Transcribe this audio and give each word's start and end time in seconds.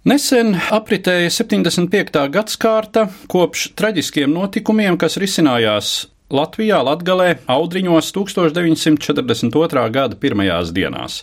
Nesen 0.00 0.54
apritēja 0.72 1.28
75. 1.28 2.22
gadsimta 2.32 3.02
kopš 3.28 3.66
traģiskiem 3.76 4.32
notikumiem, 4.32 4.96
kas 4.96 5.18
risinājās 5.20 5.90
Latvijā, 6.32 6.78
Latvijā, 6.86 7.34
Audriņos 7.52 8.08
1942. 8.16 9.82
gada 9.92 10.16
pirmajās 10.16 10.70
dienās. 10.72 11.18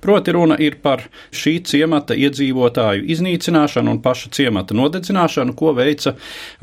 Proti, 0.00 0.32
runa 0.32 0.56
ir 0.56 0.78
par 0.80 1.04
šī 1.28 1.58
ciemata 1.68 2.16
iedzīvotāju 2.16 3.04
iznīcināšanu 3.12 3.98
un 3.98 4.00
paša 4.00 4.32
ciemata 4.32 4.78
nodedzināšanu, 4.80 5.52
ko 5.52 5.74
veica 5.76 6.14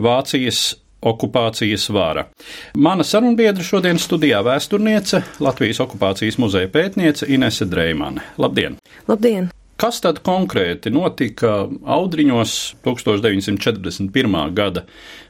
Vācijas 0.02 0.72
okupācijas 1.06 1.86
vara. 1.94 2.26
Mana 2.74 3.06
sarunbiedra 3.06 3.62
šodien 3.62 4.02
studijā 4.02 4.42
vēsturniece, 4.42 5.22
Latvijas 5.38 5.86
okupācijas 5.86 6.42
muzeja 6.42 6.74
pētniece 6.74 7.30
Inese 7.30 7.70
Dreimane. 7.70 8.26
Labdien! 8.42 8.82
Labdien! 9.06 9.54
Kas 9.80 10.02
tad 10.04 10.18
konkrēti 10.28 10.92
notika 10.92 11.62
Audriņos 11.88 12.56
1941. 12.84 14.38
gada 14.52 14.84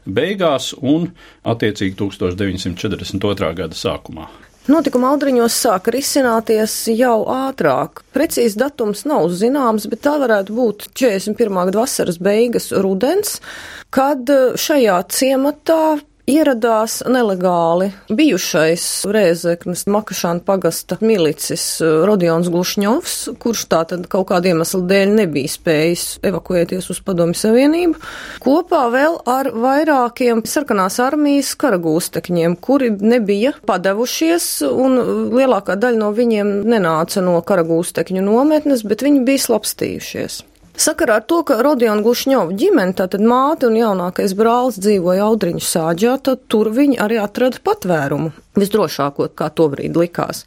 beigās 0.10 0.72
un, 0.82 1.12
attiecīgi, 1.46 1.94
1942. 2.00 3.52
gada 3.60 3.78
sākumā? 3.78 4.26
Notikuma 4.70 5.12
audriņos 5.14 5.54
sāka 5.54 5.94
risināties 5.94 6.74
jau 6.98 7.24
ātrāk. 7.30 8.02
Precīzi 8.14 8.58
datums 8.58 9.06
nav 9.10 9.30
zināms, 9.34 9.86
bet 9.90 10.02
tā 10.06 10.16
varētu 10.22 10.58
būt 10.58 10.90
41. 10.98 11.62
gada 11.70 11.84
vasaras 11.84 12.18
beigas 12.22 12.72
rudens, 12.74 13.38
kad 13.94 14.30
šajā 14.62 14.98
ciematā 15.14 15.84
ieradās 16.30 17.00
nelegāli 17.10 17.90
bijušais 18.14 18.84
Rēzeknes 19.10 19.86
Makašāna 19.90 20.44
pagasta 20.46 21.00
milicis 21.02 21.64
eh, 21.82 22.04
Rodions 22.08 22.50
Glušņovs, 22.52 23.16
kurš 23.42 23.66
tātad 23.72 24.06
kaut 24.12 24.30
kāda 24.32 24.52
iemesla 24.52 24.82
dēļ 24.90 25.16
nebija 25.22 25.52
spējis 25.52 26.06
evakuēties 26.30 26.90
uz 26.94 27.02
Padomi 27.06 27.38
Savienību, 27.38 27.98
kopā 28.44 28.84
vēl 28.94 29.20
ar 29.30 29.52
vairākiem 29.56 30.44
sarkanās 30.50 31.00
armijas 31.04 31.56
karagūstekņiem, 31.60 32.60
kuri 32.62 32.92
nebija 33.00 33.56
padevušies, 33.70 34.52
un 34.70 35.02
lielākā 35.34 35.80
daļa 35.80 36.04
no 36.04 36.14
viņiem 36.16 36.54
nenāca 36.70 37.26
no 37.26 37.40
karagūstekņu 37.42 38.26
nometnes, 38.26 38.86
bet 38.86 39.06
viņi 39.06 39.26
bija 39.28 39.48
slapstījušies. 39.50 40.44
Sakarā 40.80 41.18
ar 41.20 41.24
to, 41.28 41.42
ka 41.44 41.58
Rodiona 41.60 42.00
Gušņova 42.06 42.56
ģimene, 42.56 42.94
tātad 42.96 43.20
māte 43.20 43.68
un 43.68 43.76
jaunākais 43.76 44.32
brālis 44.40 44.78
dzīvoja 44.80 45.26
Audriņu 45.28 45.60
sāģā, 45.60 46.14
tad 46.24 46.46
tur 46.48 46.70
viņi 46.72 46.96
arī 47.04 47.18
atrada 47.20 47.60
patvērumu. 47.68 48.32
Visdrošāko, 48.56 49.28
kā 49.36 49.50
tobrīd 49.52 50.00
likās. 50.00 50.46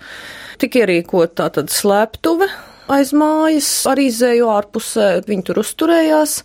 Tik 0.62 0.78
ierīkot 0.80 1.36
tātad 1.36 1.68
slēptuve, 1.74 2.48
aiz 2.90 3.12
mājas, 3.16 3.68
arī 3.90 4.08
izēju 4.10 4.48
ārpusē, 4.52 5.08
viņi 5.26 5.46
tur 5.46 5.60
uzturējās, 5.62 6.36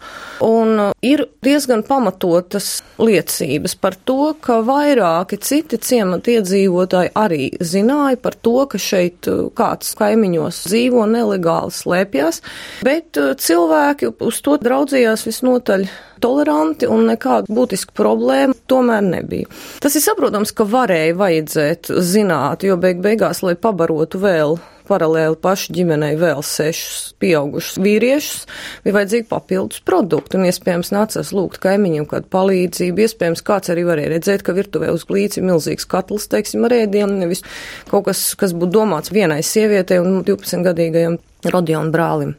un 0.46 0.92
ir 1.06 1.26
diezgan 1.46 1.84
pamatotas 1.88 2.82
liecības 3.02 3.78
par 3.82 3.98
to, 4.08 4.34
ka 4.42 4.60
vairāki 4.66 5.40
citi 5.42 5.80
ciemata 5.82 6.36
iedzīvotāji 6.38 7.14
arī 7.18 7.50
zināja 7.62 8.20
par 8.22 8.38
to, 8.38 8.58
ka 8.70 8.82
šeit 8.82 9.30
uh, 9.32 9.48
kāds 9.58 9.96
kaimiņos 9.98 10.64
dzīvo 10.70 11.08
nelegāli 11.10 11.74
slēpjas, 11.74 12.42
bet 12.86 13.20
uh, 13.22 13.34
cilvēki 13.38 14.14
uz 14.28 14.42
to 14.46 14.58
draudzījās 14.62 15.26
visnotaļ 15.28 15.88
toleranti 16.22 16.88
un 16.90 17.06
nekāda 17.12 17.54
būtiska 17.54 17.94
problēma 17.98 18.56
tomēr 18.70 19.04
nebija. 19.06 19.50
Tas 19.84 19.98
ir 19.98 20.04
saprotams, 20.06 20.54
ka 20.58 20.66
varēja 20.70 21.18
vajadzēt 21.18 21.92
zināt, 22.02 22.66
jo 22.66 22.78
beig 22.82 23.04
beigās, 23.04 23.44
lai 23.46 23.54
pabarotu 23.60 24.22
vēl 24.24 24.58
paralēli 24.88 25.38
pašu 25.44 25.76
ģimenei 25.76 26.16
vēl 26.20 26.42
sešus 26.46 27.14
pieaugušus 27.22 27.78
vīriešus, 27.84 28.48
bija 28.86 28.98
vajadzīgi 28.98 29.28
papildus 29.30 29.84
produkti, 29.88 30.40
un 30.40 30.48
iespējams 30.50 30.94
nācās 30.96 31.34
lūgt 31.36 31.62
kaimiņiem 31.64 32.08
kādu 32.10 32.32
palīdzību. 32.34 33.06
Iespējams, 33.06 33.44
kāds 33.48 33.74
arī 33.74 33.86
varēja 33.88 34.14
redzēt, 34.16 34.46
ka 34.48 34.56
virtuvē 34.58 34.90
uz 34.96 35.06
glīci 35.10 35.42
ir 35.42 35.48
milzīgs 35.52 35.88
katls, 35.90 36.30
teiksim, 36.32 36.66
ar 36.68 36.76
ēdienu, 36.80 37.20
nevis 37.22 37.44
kaut 37.92 38.08
kas, 38.10 38.24
kas 38.40 38.56
būtu 38.58 38.80
domāts 38.80 39.14
vienai 39.14 39.44
sievietei 39.46 40.02
un 40.04 40.22
12-gadīgajam 40.28 41.22
Rodionu 41.48 41.94
brālim. 41.94 42.36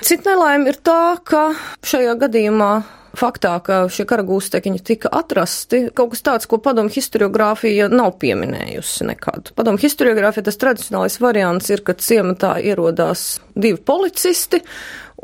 Cita 0.00 0.30
nelaime 0.30 0.70
ir 0.70 0.78
tā, 0.80 1.18
ka 1.28 1.50
šajā 1.84 2.14
gadījumā 2.22 2.72
faktā, 3.16 3.56
ka 3.64 3.82
šie 3.92 4.06
karagūstekiņi 4.08 4.82
tika 4.86 5.10
atrasti, 5.20 5.86
kaut 5.96 6.14
kas 6.14 6.24
tāds, 6.26 6.48
ko 6.50 6.60
padomu 6.62 6.92
historiogrāfija 6.92 7.90
nav 7.92 8.16
pieminējusi 8.22 9.08
nekad. 9.10 9.52
Padomu 9.58 9.80
historiogrāfija 9.82 10.46
tas 10.48 10.60
tradicionālais 10.60 11.20
variants 11.22 11.70
ir, 11.72 11.84
ka 11.86 11.96
ciematā 11.98 12.56
ierodās 12.62 13.40
divi 13.56 13.80
policisti, 13.82 14.62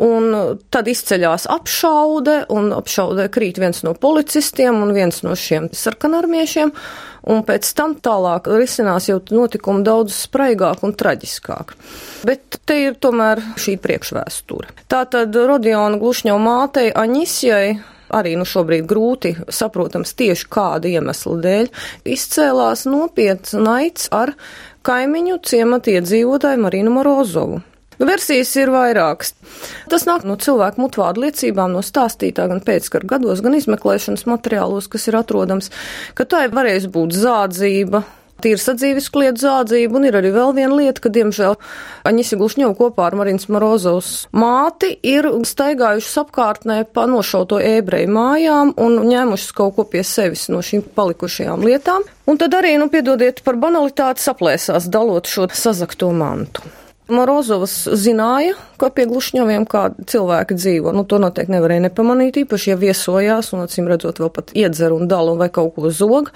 Un 0.02 0.58
tad 0.68 0.88
izceļās 0.92 1.46
apšaude, 1.48 2.42
un 2.52 2.68
apšaudē 2.76 3.30
krīt 3.32 3.56
viens 3.62 3.80
no 3.86 3.94
policistiem 3.96 4.76
un 4.84 4.92
viens 4.92 5.22
no 5.24 5.32
šiem 5.32 5.70
sarkanarmiešiem, 5.72 6.72
un 7.32 7.42
pēc 7.48 7.70
tam 7.78 7.96
tālāk 8.04 8.50
risinās 8.52 9.08
jau 9.08 9.22
notikumi 9.32 9.86
daudz 9.86 10.18
spraigāk 10.26 10.84
un 10.84 10.92
traģiskāk. 11.00 11.72
Bet 12.28 12.60
te 12.68 12.76
ir 12.84 13.00
tomēr 13.00 13.40
šī 13.56 13.78
priekšvēsture. 13.80 14.84
Tātad 14.92 15.32
Rodiona 15.32 15.96
Glušņo 16.00 16.36
mātei 16.44 16.90
Aņisjai 16.92 17.76
arī 18.14 18.36
nu 18.38 18.46
šobrīd 18.46 18.86
grūti 18.88 19.32
saprotams 19.52 20.14
tieši 20.18 20.48
kāda 20.52 20.90
iemesla 20.90 21.38
dēļ, 21.42 21.70
izcēlās 22.16 22.84
nopietns 22.88 23.56
naids 23.58 24.10
ar 24.14 24.36
kaimiņu 24.86 25.40
ciemata 25.46 25.96
iedzīvotāju 25.96 26.62
Marinu 26.62 26.94
Morozovu. 26.94 27.62
Versijas 27.98 28.52
ir 28.60 28.72
vairākas. 28.74 29.32
Tas 29.92 30.04
nāk 30.08 30.26
no 30.28 30.36
cilvēku 30.40 30.82
mutvādu 30.84 31.24
liecībām, 31.24 31.72
no 31.72 31.84
stāstītā 31.84 32.48
gan 32.50 32.60
pēckara 32.64 33.08
gados, 33.16 33.40
gan 33.44 33.56
izmeklēšanas 33.56 34.26
materiālos, 34.28 34.90
kas 34.92 35.08
ir 35.08 35.18
atrodams, 35.22 35.72
ka 36.18 36.28
tā 36.28 36.46
ir 36.46 36.54
varējusi 36.56 36.92
būt 36.92 37.16
zādzība, 37.16 38.04
tīra 38.44 38.60
sadzīves 38.60 39.08
klieta 39.12 39.40
zādzība, 39.40 39.96
un 39.98 40.06
ir 40.08 40.16
arī 40.18 40.30
vēl 40.34 40.52
viena 40.56 40.76
lieta, 40.76 41.02
ka, 41.04 41.12
diemžēl, 41.12 41.56
Aņisi 42.08 42.38
Glušņova 42.38 42.76
kopā 42.78 43.08
ar 43.08 43.16
Marins 43.18 43.48
Morozovs 43.52 44.12
māti 44.36 44.92
ir 45.06 45.28
staigājušas 45.48 46.22
apkārtnē 46.26 46.80
pa 46.92 47.06
nošauto 47.10 47.60
ebreju 47.64 48.12
mājām 48.12 48.74
un 48.82 49.00
ņēmušas 49.08 49.56
kaut 49.56 49.76
ko 49.78 49.86
pie 49.90 50.04
sevis 50.06 50.46
no 50.52 50.62
šīm 50.64 50.84
palikušajām 50.96 51.64
lietām. 51.66 52.06
Un 52.26 52.40
tad 52.42 52.54
arī, 52.58 52.74
nu, 52.80 52.90
piedodiet 52.92 53.42
par 53.46 53.58
banalitāti, 53.62 54.24
saplēsās 54.24 54.90
dalot 54.92 55.30
šo 55.30 55.48
sazakto 55.54 56.10
mantu. 56.12 56.66
Morozovs 57.12 57.84
zināja, 57.94 58.56
ka 58.82 58.88
pie 58.90 59.04
glušņaviem 59.06 59.66
kādi 59.70 60.06
cilvēki 60.10 60.56
dzīvo. 60.58 60.90
Nu, 60.96 61.04
to 61.06 61.20
noteikti 61.22 61.54
nevarēja 61.54 61.84
nepamanīt, 61.84 62.40
īpaši, 62.42 62.72
ja 62.72 62.78
viesojās 62.80 63.52
un, 63.54 63.62
acīm 63.62 63.86
redzot, 63.90 64.18
vēl 64.22 64.32
pat 64.34 64.50
iedzer 64.58 64.94
un 64.96 65.06
dalu 65.10 65.36
vai 65.38 65.46
kaut 65.54 65.76
ko 65.76 65.92
zog. 65.94 66.32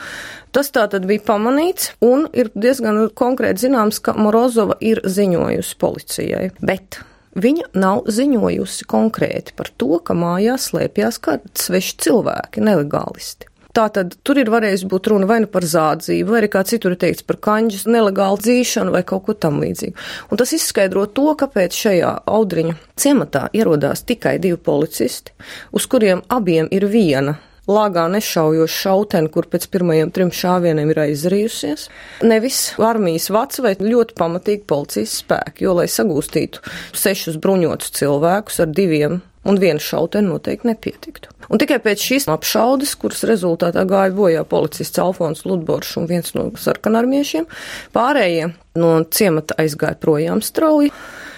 Tas 0.54 0.70
tā 0.74 0.86
tad 0.92 1.10
bija 1.10 1.24
pamanīts 1.26 1.92
un 2.06 2.28
ir 2.30 2.52
diezgan 2.54 3.08
konkrēti 3.18 3.66
zināms, 3.66 3.98
ka 3.98 4.14
Morozova 4.18 4.78
ir 4.78 5.02
ziņojusi 5.02 5.78
policijai. 5.82 6.50
Bet 6.62 7.02
Viņa 7.30 7.68
nav 7.78 8.08
ziņojusi 8.10 8.88
konkrēti 8.90 9.54
par 9.54 9.68
to, 9.78 10.00
ka 10.02 10.16
mājās 10.18 10.66
slēpjas 10.72 11.20
kādi 11.22 11.52
sveši 11.62 11.94
cilvēki, 12.02 12.64
nelegālisti. 12.66 13.49
Tātad 13.76 14.16
tur 14.26 14.40
ir 14.42 14.50
varējis 14.50 14.86
būt 14.90 15.10
runa 15.12 15.28
vai 15.30 15.40
nu 15.44 15.50
par 15.50 15.66
zādzību, 15.68 16.32
vai 16.32 16.40
arī 16.42 16.50
kā 16.50 16.64
citur 16.66 16.96
ir 16.96 17.00
teikts 17.02 17.26
par 17.26 17.38
kanģus 17.42 17.86
nelegālu 17.86 18.40
dzīšanu 18.42 18.94
vai 18.94 19.04
kaut 19.06 19.28
ko 19.28 19.36
tam 19.38 19.60
līdzīgu. 19.62 19.94
Un 20.30 20.40
tas 20.40 20.54
izskaidro 20.56 21.06
to, 21.06 21.28
kāpēc 21.38 21.76
šajā 21.84 22.14
audriņa 22.26 22.74
ciematā 23.00 23.46
ierodās 23.54 24.02
tikai 24.08 24.38
divi 24.42 24.58
policisti, 24.58 25.36
uz 25.70 25.86
kuriem 25.90 26.24
abiem 26.34 26.70
ir 26.74 26.88
viena 26.90 27.38
lāgā 27.70 28.06
nešaujošu 28.10 28.76
šauteni, 28.82 29.30
kur 29.32 29.46
pēc 29.50 29.66
pirmajiem 29.70 30.10
trim 30.14 30.32
šāvieniem 30.34 30.90
ir 30.90 31.02
aizrījusies. 31.04 31.86
Nevis 32.26 32.60
armijas 32.82 33.30
vats 33.30 33.62
vai 33.62 33.76
ļoti 33.78 34.16
pamatīgi 34.18 34.66
policijas 34.70 35.20
spēki, 35.22 35.66
jo, 35.66 35.76
lai 35.78 35.86
sagūstītu 35.90 36.64
sešus 36.96 37.38
bruņotus 37.42 37.94
cilvēkus 38.00 38.62
ar 38.64 38.74
diviem 38.74 39.20
un 39.44 39.60
viena 39.60 39.80
šauteni 39.80 40.28
noteikti 40.28 40.68
nepietiktu. 40.68 41.32
Un 41.50 41.60
tikai 41.60 41.80
pēc 41.82 42.02
šīs 42.04 42.28
apšaudes, 42.30 42.92
kuras 43.00 43.24
rezultātā 43.28 43.84
gāja 43.88 44.12
bojā 44.14 44.44
policists 44.48 45.00
Alfons 45.02 45.44
Ludboršs 45.48 45.96
un 46.00 46.08
viens 46.10 46.34
no 46.36 46.50
sarkanarmiešiem, 46.60 47.48
pārējie 47.96 48.52
no 48.78 48.92
ciemata 49.10 49.56
aizgāja 49.62 49.98
projām 50.00 50.44
strauji. 50.44 50.92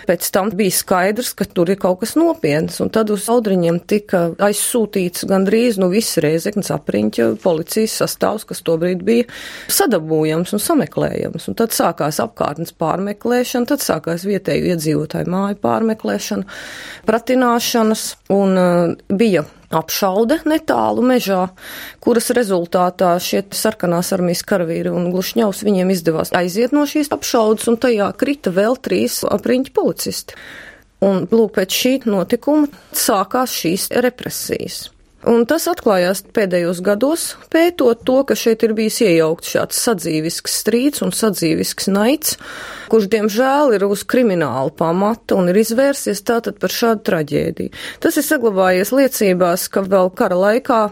Pēc 0.09 0.29
tam 0.35 0.51
bija 0.57 0.75
skaidrs, 0.75 1.33
ka 1.39 1.47
tur 1.47 1.71
ir 1.73 1.79
kaut 1.83 2.01
kas 2.03 2.15
nopietns, 2.19 2.81
un 2.83 2.91
tad 2.93 3.11
uz 3.15 3.29
audriņiem 3.33 3.81
tika 3.89 4.23
aizsūtīts 4.43 5.27
gandrīz 5.31 5.79
nu 5.83 5.91
viss 5.93 6.19
reizeknas 6.23 6.73
apriņķa 6.75 7.29
policijas 7.43 7.97
sastāvs, 8.03 8.47
kas 8.49 8.65
tobrīd 8.67 9.05
bija 9.07 9.29
sadabūjams 9.73 10.55
un 10.57 10.63
sameklējams. 10.63 11.49
Un 11.51 11.59
tad 11.59 11.77
sākās 11.77 12.21
apkārtnes 12.25 12.75
pārmeklēšana, 12.81 13.71
tad 13.73 13.85
sākās 13.85 14.27
vietēju 14.29 14.75
iedzīvotāju 14.75 15.33
māju 15.33 15.61
pārmeklēšana, 15.63 16.61
pratināšanas, 17.09 18.07
un 18.35 18.59
uh, 18.59 18.95
bija 19.13 19.47
apšaude 19.73 20.41
netālu 20.49 21.05
mežā, 21.07 21.47
kuras 22.03 22.31
rezultātā 22.37 23.15
šie 23.23 23.43
sarkanās 23.57 24.13
armijas 24.17 24.45
karavīri 24.49 24.93
un 24.93 25.11
glušņaus 25.15 25.65
viņiem 25.67 25.93
izdevās 25.95 26.33
aiziet 26.37 26.75
no 26.77 26.87
šīs 26.89 27.13
apšaudes, 27.15 27.69
un 27.73 27.81
tajā 27.83 28.13
krita 28.21 28.53
vēl 28.55 28.79
trīs 28.81 29.23
apriņķi 29.29 29.75
policisti. 29.77 30.39
Un 31.03 31.25
lūk, 31.33 31.57
pēc 31.57 31.79
šī 31.83 31.95
notikuma 32.07 32.69
sākās 32.95 33.55
šīs 33.59 33.89
represijas. 34.05 34.85
Un 35.29 35.45
tas 35.47 35.69
atklājās 35.71 36.25
pēdējos 36.35 36.81
gados, 36.83 37.25
pētot 37.53 38.01
to, 38.07 38.17
ka 38.27 38.35
šeit 38.39 38.65
ir 38.67 38.73
bijis 38.75 38.99
iejaukts 39.05 39.53
šāds 39.55 39.83
sadzīvisks 39.87 40.57
strīds 40.65 41.05
un 41.07 41.15
sadzīvisks 41.15 41.87
naids, 41.95 42.35
kurš, 42.91 43.07
diemžēl, 43.13 43.77
ir 43.77 43.87
uz 43.87 44.03
kriminālu 44.03 44.75
pamatu 44.75 45.39
un 45.39 45.53
ir 45.53 45.61
izvērsies 45.63 46.25
tātad 46.27 46.59
par 46.59 46.75
šādu 46.75 47.07
traģēdiju. 47.07 47.75
Tas 48.03 48.19
ir 48.19 48.27
saglabājies 48.27 48.91
liecībās, 48.99 49.69
ka 49.71 49.85
vēl 49.87 50.11
kara 50.19 50.41
laikā 50.43 50.83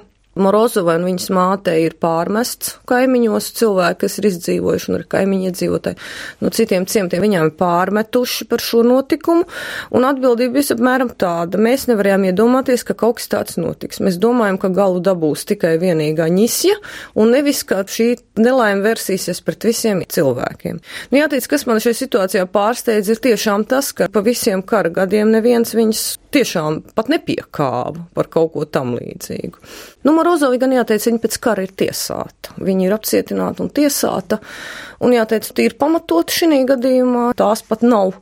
Morozovai 0.41 0.97
un 0.99 1.07
viņas 1.09 1.29
mātei 1.37 1.85
ir 1.87 1.97
pārmests 2.01 2.77
kaimiņos 2.91 3.51
cilvēki, 3.61 4.01
kas 4.05 4.19
ir 4.21 4.29
izdzīvojuši 4.31 4.91
un 4.91 4.99
ir 4.99 5.07
kaimiņi 5.15 5.51
iedzīvotāji. 5.51 6.01
No 6.41 6.53
citiem 6.55 6.87
ciemtiem 6.91 7.25
viņām 7.25 7.51
ir 7.51 7.55
pārmetuši 7.61 8.47
par 8.51 8.65
šo 8.65 8.83
notikumu, 8.87 9.47
un 9.95 10.09
atbildība 10.09 10.59
bija 10.59 10.77
apmēram 10.77 11.13
tāda. 11.21 11.61
Mēs 11.61 11.87
nevarējām 11.91 12.29
iedomāties, 12.31 12.85
ka 12.89 12.97
kaut 12.99 13.21
kas 13.21 13.31
tāds 13.33 13.61
notiks. 13.61 14.01
Mēs 14.05 14.19
domājam, 14.23 14.61
ka 14.61 14.73
galu 14.75 15.03
dabūs 15.05 15.47
tikai 15.51 15.77
vienīgā 15.83 16.29
ņisja, 16.33 16.79
un 17.21 17.35
nevis, 17.35 17.63
ka 17.69 17.83
šī 17.89 18.13
nelaime 18.41 18.85
versīsies 18.87 19.43
pret 19.45 19.69
visiem 19.69 20.03
cilvēkiem. 20.07 20.81
Nu, 21.11 21.21
jāteic, 21.21 21.47
kas 21.51 21.67
man 21.69 21.83
šajā 21.83 21.99
situācijā 22.03 22.47
pārsteidz, 22.51 23.13
ir 23.13 23.23
tiešām 23.29 23.67
tas, 23.71 23.93
ka 23.97 24.09
pa 24.13 24.25
visiem 24.25 24.65
kara 24.67 24.93
gadiem 25.01 25.33
neviens 25.35 25.75
viņas 25.77 26.05
tiešām 26.35 26.81
pat 26.95 27.11
nepiekāva 27.11 28.07
par 28.15 28.29
kaut 28.33 28.53
ko 28.55 28.67
tam 28.67 28.95
līdzīgu. 28.97 29.61
Nu, 30.07 30.15
Morozovi 30.31 30.61
gan 30.63 30.71
jāteic, 30.71 31.03
viņa 31.09 31.19
pēc 31.25 31.37
kara 31.43 31.63
ir 31.67 31.73
tiesāta. 31.75 32.53
Viņa 32.63 32.85
ir 32.87 32.93
apcietināta 32.95 33.65
un 33.65 33.71
tiesāta, 33.75 34.39
un 35.03 35.15
jāteic, 35.17 35.49
tīri 35.59 35.75
pamatot 35.81 36.31
šī 36.31 36.61
gadījumā 36.69 37.33
tās 37.35 37.65
pat 37.67 37.83
nav 37.83 38.13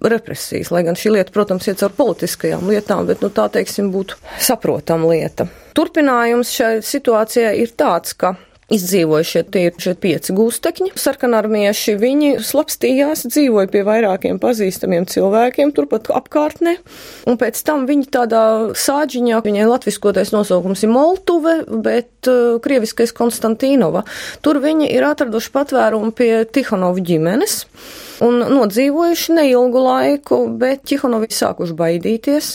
represijas, 0.00 0.70
lai 0.72 0.86
gan 0.86 0.96
šī 0.96 1.12
lieta, 1.18 1.34
protams, 1.34 1.68
iet 1.68 1.82
caur 1.82 1.92
politiskajām 1.98 2.64
lietām, 2.64 3.04
bet, 3.10 3.20
nu, 3.20 3.28
tā 3.28 3.50
teiksim, 3.52 3.90
būtu 3.92 4.16
saprotama 4.40 5.12
lieta. 5.12 5.50
Turpinājums 5.76 6.54
šai 6.56 6.70
situācijai 6.80 7.52
ir 7.60 7.76
tāds, 7.76 8.16
ka 8.16 8.32
izdzīvojušie 8.74 9.42
tie 9.50 9.64
ir 9.68 9.78
šie 9.82 9.94
pieci 9.98 10.34
gūstekņi. 10.36 10.92
Sarkanarmieši 10.98 11.96
viņi 12.00 12.30
slapstījās, 12.46 13.26
dzīvoja 13.30 13.70
pie 13.72 13.82
vairākiem 13.86 14.40
pazīstamiem 14.42 15.08
cilvēkiem 15.10 15.72
turpat 15.76 16.10
apkārtnē, 16.14 16.76
un 17.30 17.38
pēc 17.40 17.62
tam 17.66 17.86
viņi 17.90 18.10
tādā 18.14 18.42
sāģiņā, 18.78 19.40
viņai 19.46 19.70
latviskotais 19.70 20.34
nosaukums 20.34 20.84
ir 20.86 20.92
Moltuve, 20.94 21.56
bet 21.84 22.30
uh, 22.30 22.58
krieviskais 22.62 23.14
Konstantīnova. 23.16 24.04
Tur 24.44 24.60
viņi 24.62 24.90
ir 24.94 25.06
atraduši 25.08 25.52
patvērumu 25.54 26.14
pie 26.16 26.32
Tihonovu 26.50 27.02
ģimenes 27.06 27.64
un 28.24 28.42
nodzīvojuši 28.52 29.38
neilgu 29.38 29.80
laiku, 29.80 30.42
bet 30.60 30.84
Čihonovi 30.90 31.30
sākuši 31.32 31.76
baidīties, 31.78 32.52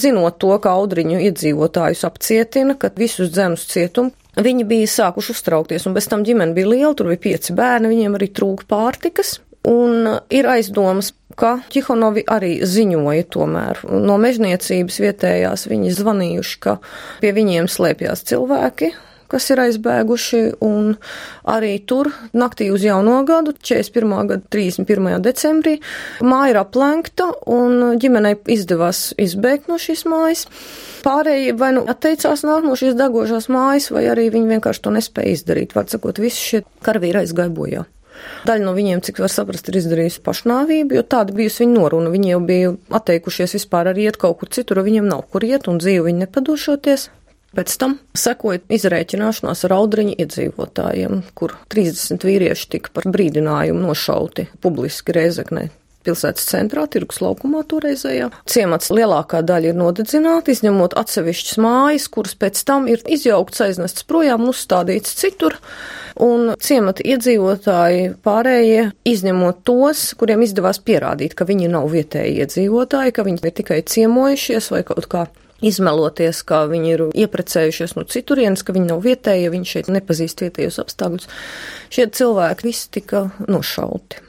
zinot 0.00 0.40
to, 0.42 0.50
ka 0.58 0.74
audriņu 0.74 1.22
iedzīvotājus 1.28 2.04
apcietina, 2.08 2.76
ka 2.78 2.90
visus 2.98 3.30
dzenus 3.32 3.68
cietumu 3.70 4.12
Viņi 4.34 4.66
bija 4.66 4.90
sākuši 4.90 5.34
uztraukties, 5.34 5.86
un 5.86 5.94
bez 5.94 6.08
tam 6.10 6.24
ģimene 6.26 6.56
bija 6.56 6.70
liela, 6.72 6.94
tur 6.98 7.12
bija 7.12 7.22
pieci 7.28 7.54
bērni, 7.54 7.92
viņiem 7.92 8.16
arī 8.18 8.30
trūka 8.34 8.66
pārtikas. 8.70 9.38
Un 9.64 10.08
ir 10.34 10.48
aizdomas, 10.50 11.12
ka 11.40 11.54
Čihonovi 11.72 12.26
arī 12.28 12.58
ziņoja 12.68 13.28
tomēr 13.32 13.80
no 13.88 14.18
mežniecības 14.20 15.00
vietējās. 15.00 15.64
Viņi 15.70 15.94
zvanījuši, 15.96 16.58
ka 16.66 16.76
pie 17.22 17.32
viņiem 17.36 17.70
slēpjās 17.72 18.26
cilvēki, 18.28 18.92
kas 19.30 19.48
ir 19.52 19.62
aizbēguši, 19.64 20.42
un 20.64 20.94
arī 21.50 21.74
tur 21.86 22.10
naktī 22.36 22.70
uz 22.74 22.84
jauno 22.84 23.20
gadu, 23.28 23.54
41. 23.56 24.14
gada 24.30 24.50
31. 24.54 25.20
decembrī, 25.24 25.78
māja 26.24 26.54
ir 26.54 26.60
aplenkta, 26.62 27.30
un 27.50 27.96
ģimenei 28.00 28.36
izdevās 28.54 29.06
izbēgt 29.20 29.70
no 29.70 29.80
šīs 29.80 30.04
mājas. 30.10 30.46
Pārējie 31.04 31.56
vai 31.60 31.72
nu 31.76 31.84
atteicās 31.90 32.46
nākt 32.46 32.68
no 32.68 32.76
šīs 32.78 32.96
degošās 32.98 33.50
mājas, 33.52 33.90
vai 33.94 34.06
arī 34.12 34.30
viņi 34.34 34.56
vienkārši 34.56 34.84
to 34.86 34.94
nespēja 34.94 35.36
izdarīt. 35.38 35.74
Var 35.76 35.90
sakot, 35.92 36.22
visi 36.22 36.40
šie 36.52 36.64
karavīri 36.84 37.24
aizgāja 37.24 37.52
bojā. 37.52 37.84
Daļa 38.44 38.64
no 38.66 38.74
viņiem, 38.76 39.02
cik 39.04 39.18
var 39.22 39.32
saprast, 39.32 39.68
ir 39.70 39.78
izdarījusi 39.80 40.22
pašnāvību, 40.24 40.98
jo 40.98 41.04
tāda 41.14 41.34
bijusi 41.36 41.64
viņa 41.64 41.74
noruna. 41.74 42.12
Viņi 42.12 42.32
jau 42.34 42.40
bija 42.46 42.72
atteikušies 43.00 43.56
vispār 43.58 43.90
arī 43.92 44.08
iet 44.08 44.20
kaut 44.20 44.38
kur 44.40 44.52
citur, 44.54 44.82
viņiem 44.86 45.08
nav 45.10 45.24
kur 45.32 45.46
iet 45.46 45.68
un 45.70 45.80
dzīvi 45.82 46.06
viņi 46.08 46.24
nepadošoties. 46.26 47.08
Pēc 47.54 47.76
tam 47.78 47.98
sekoja 48.18 48.62
izrēķināšanās 48.74 49.64
ar 49.68 49.76
audriņu 49.76 50.16
iedzīvotājiem, 50.24 51.22
kur 51.38 51.54
30 51.74 52.26
vīrieši 52.26 52.68
tika 52.76 52.94
par 52.96 53.08
brīdinājumu 53.14 53.86
nošauti 53.86 54.48
publiski 54.64 55.14
Reizeknē 55.14 55.68
pilsētas 56.04 56.46
centrā, 56.50 56.84
tirgus 56.90 57.20
laukumā 57.24 57.64
toreizējā. 57.68 58.30
Ciemats 58.50 58.92
lielākā 58.94 59.40
daļa 59.46 59.72
ir 59.72 59.78
nodedzināta, 59.78 60.52
izņemot 60.52 60.96
atsevišķas 61.00 61.60
mājas, 61.64 62.08
kuras 62.12 62.36
pēc 62.40 62.60
tam 62.68 62.88
ir 62.92 63.04
izjauktas, 63.08 63.62
aiznestas 63.68 64.06
projām 64.08 64.44
un 64.44 64.52
uzstādītas 64.52 65.16
citur. 65.20 65.56
Un 66.24 66.52
ciemata 66.62 67.02
iedzīvotāji 67.02 68.12
pārējie, 68.24 68.90
izņemot 69.10 69.64
tos, 69.66 70.10
kuriem 70.20 70.44
izdevās 70.46 70.78
pierādīt, 70.84 71.34
ka 71.38 71.48
viņi 71.48 71.72
nav 71.72 71.88
vietēji 71.94 72.44
iedzīvotāji, 72.44 73.16
ka 73.16 73.26
viņi 73.26 73.42
ir 73.42 73.56
tikai 73.62 73.80
ciemojušies 73.94 74.70
vai 74.74 74.84
kaut 74.86 75.08
kā 75.10 75.24
izmeloties, 75.64 76.42
ka 76.46 76.64
viņi 76.70 76.92
ir 76.94 77.04
ieprecējušies 77.24 77.96
no 77.98 78.04
citurienes, 78.10 78.64
ka 78.64 78.74
viņi 78.76 78.90
nav 78.92 79.02
vietēji, 79.04 79.46
ja 79.46 79.54
viņi 79.54 79.70
šeit 79.70 79.90
nepazīst 79.92 80.44
vietējos 80.44 80.80
apstākļus. 80.84 81.28
Šie 81.94 82.08
cilvēki 82.18 82.68
visi 82.68 82.90
tika 82.98 83.26
nošauti. 83.48 84.22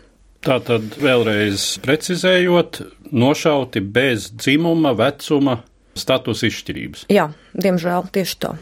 Tātad 0.45 0.99
vēlreiz 1.01 1.79
precizējot, 1.81 2.83
nošauti 3.09 3.81
bez 3.81 4.29
dzimuma, 4.37 4.93
vecuma, 4.97 5.59
statusa 5.97 6.51
izšķirības. 6.51 7.07
Jā, 7.13 7.31
diemžēl 7.57 8.11
tieši 8.13 8.39
tā. 8.43 8.53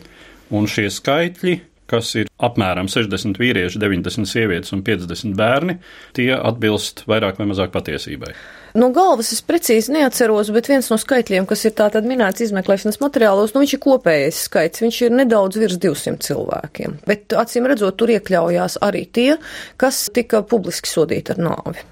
Un 0.53 0.69
šie 0.69 0.87
skaitļi 0.93 1.57
kas 1.93 2.09
ir 2.17 2.31
apmēram 2.43 2.89
60 2.91 3.39
vīrieši, 3.41 3.79
90 3.81 4.29
sievietes 4.29 4.73
un 4.75 4.83
50 4.85 5.37
bērni, 5.37 5.77
tie 6.17 6.31
atbilst 6.35 7.05
vairāk 7.09 7.39
vai 7.39 7.49
mazāk 7.51 7.73
patiesībai. 7.75 8.33
No 8.73 8.89
galvas 8.89 9.29
es 9.35 9.43
precīzi 9.45 9.93
neatceros, 9.93 10.49
bet 10.55 10.65
viens 10.71 10.87
no 10.89 10.97
skaitļiem, 10.97 11.45
kas 11.49 11.61
ir 11.67 11.75
tātad 11.77 12.07
minēts 12.09 12.41
izmeklēšanas 12.47 12.97
materiālos, 13.03 13.53
nu 13.53 13.61
viņš 13.61 13.75
ir 13.77 13.81
kopējais 13.83 14.39
skaits, 14.47 14.81
viņš 14.81 15.01
ir 15.05 15.13
nedaudz 15.19 15.59
virs 15.61 15.77
200 15.83 16.25
cilvēkiem. 16.25 16.97
Bet 17.05 17.37
acīm 17.37 17.69
redzot, 17.69 17.99
tur 18.01 18.15
iekļaujās 18.15 18.79
arī 18.81 19.05
tie, 19.13 19.29
kas 19.77 20.07
tika 20.15 20.41
publiski 20.41 20.89
sodīti 20.89 21.35
ar 21.35 21.43
nāvi. 21.51 21.85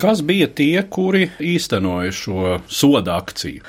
Kas 0.00 0.24
bija 0.26 0.48
tie, 0.48 0.80
kuri 0.88 1.28
īstenoja 1.52 2.16
šo 2.16 2.56
soda 2.66 3.20
akciju? 3.20 3.60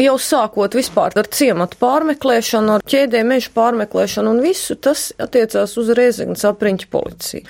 Jau 0.00 0.14
sākot 0.20 0.74
vispār 0.74 1.14
ar 1.18 1.28
ciematu 1.30 1.78
pārmeklēšanu, 1.82 2.78
ar 2.78 2.84
ķēdēm 2.88 3.30
mežu 3.34 3.52
pārmeklēšanu 3.54 4.34
un 4.34 4.42
visu, 4.44 4.76
tas 4.76 5.08
attiecās 5.22 5.76
uz 5.80 5.92
Rezignas 5.96 6.44
apriņķa 6.48 6.88
policiju. 6.92 7.44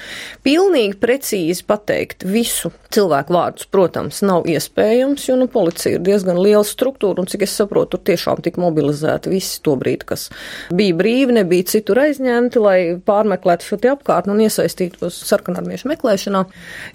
Pilnīgi 0.44 0.98
precīzi 1.00 1.64
pateikt 1.68 2.26
visu 2.28 2.72
cilvēku 2.94 3.34
vārdus, 3.34 3.68
protams, 3.70 4.20
nav 4.26 4.48
iespējams, 4.50 5.26
jo 5.28 5.38
nu, 5.40 5.48
policija 5.50 5.98
ir 5.98 6.04
diezgan 6.06 6.38
liela 6.38 6.64
struktūra 6.66 7.22
un, 7.22 7.30
cik 7.30 7.46
es 7.46 7.56
saprotu, 7.58 7.96
tur 7.96 8.04
tiešām 8.12 8.42
tika 8.44 8.62
mobilizēti 8.62 9.32
visi 9.32 9.58
to 9.64 9.74
brīdi, 9.80 10.06
kas 10.12 10.28
bija 10.74 10.96
brīvi, 10.98 11.38
nebija 11.40 11.68
citur 11.72 12.02
aizņemti, 12.04 12.62
lai 12.62 12.78
pārmeklētu 13.06 13.70
šo 13.70 13.80
te 13.82 13.90
apkārtni 13.92 14.34
un 14.34 14.44
iesaistītos 14.46 15.18
sarkanarmiešu 15.28 15.90
meklēšanā. 15.90 16.44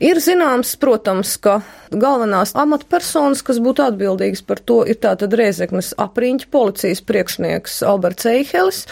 Ir 0.06 0.22
zināms, 0.24 0.76
protams, 0.80 1.36
ka 1.42 1.60
galvenās 1.92 2.54
amatpersonas, 2.60 3.44
kas 3.46 3.60
būtu 3.64 3.84
atbildīgas 3.88 4.44
par 4.46 4.62
to, 4.64 4.82
ir 4.88 5.00
tātad 5.02 5.34
Rēzeknes 5.40 5.94
apriņķa 6.00 6.50
policijas 6.54 7.02
priekšnieks 7.08 7.80
Alberts 7.88 8.28
Eihelis 8.30 8.84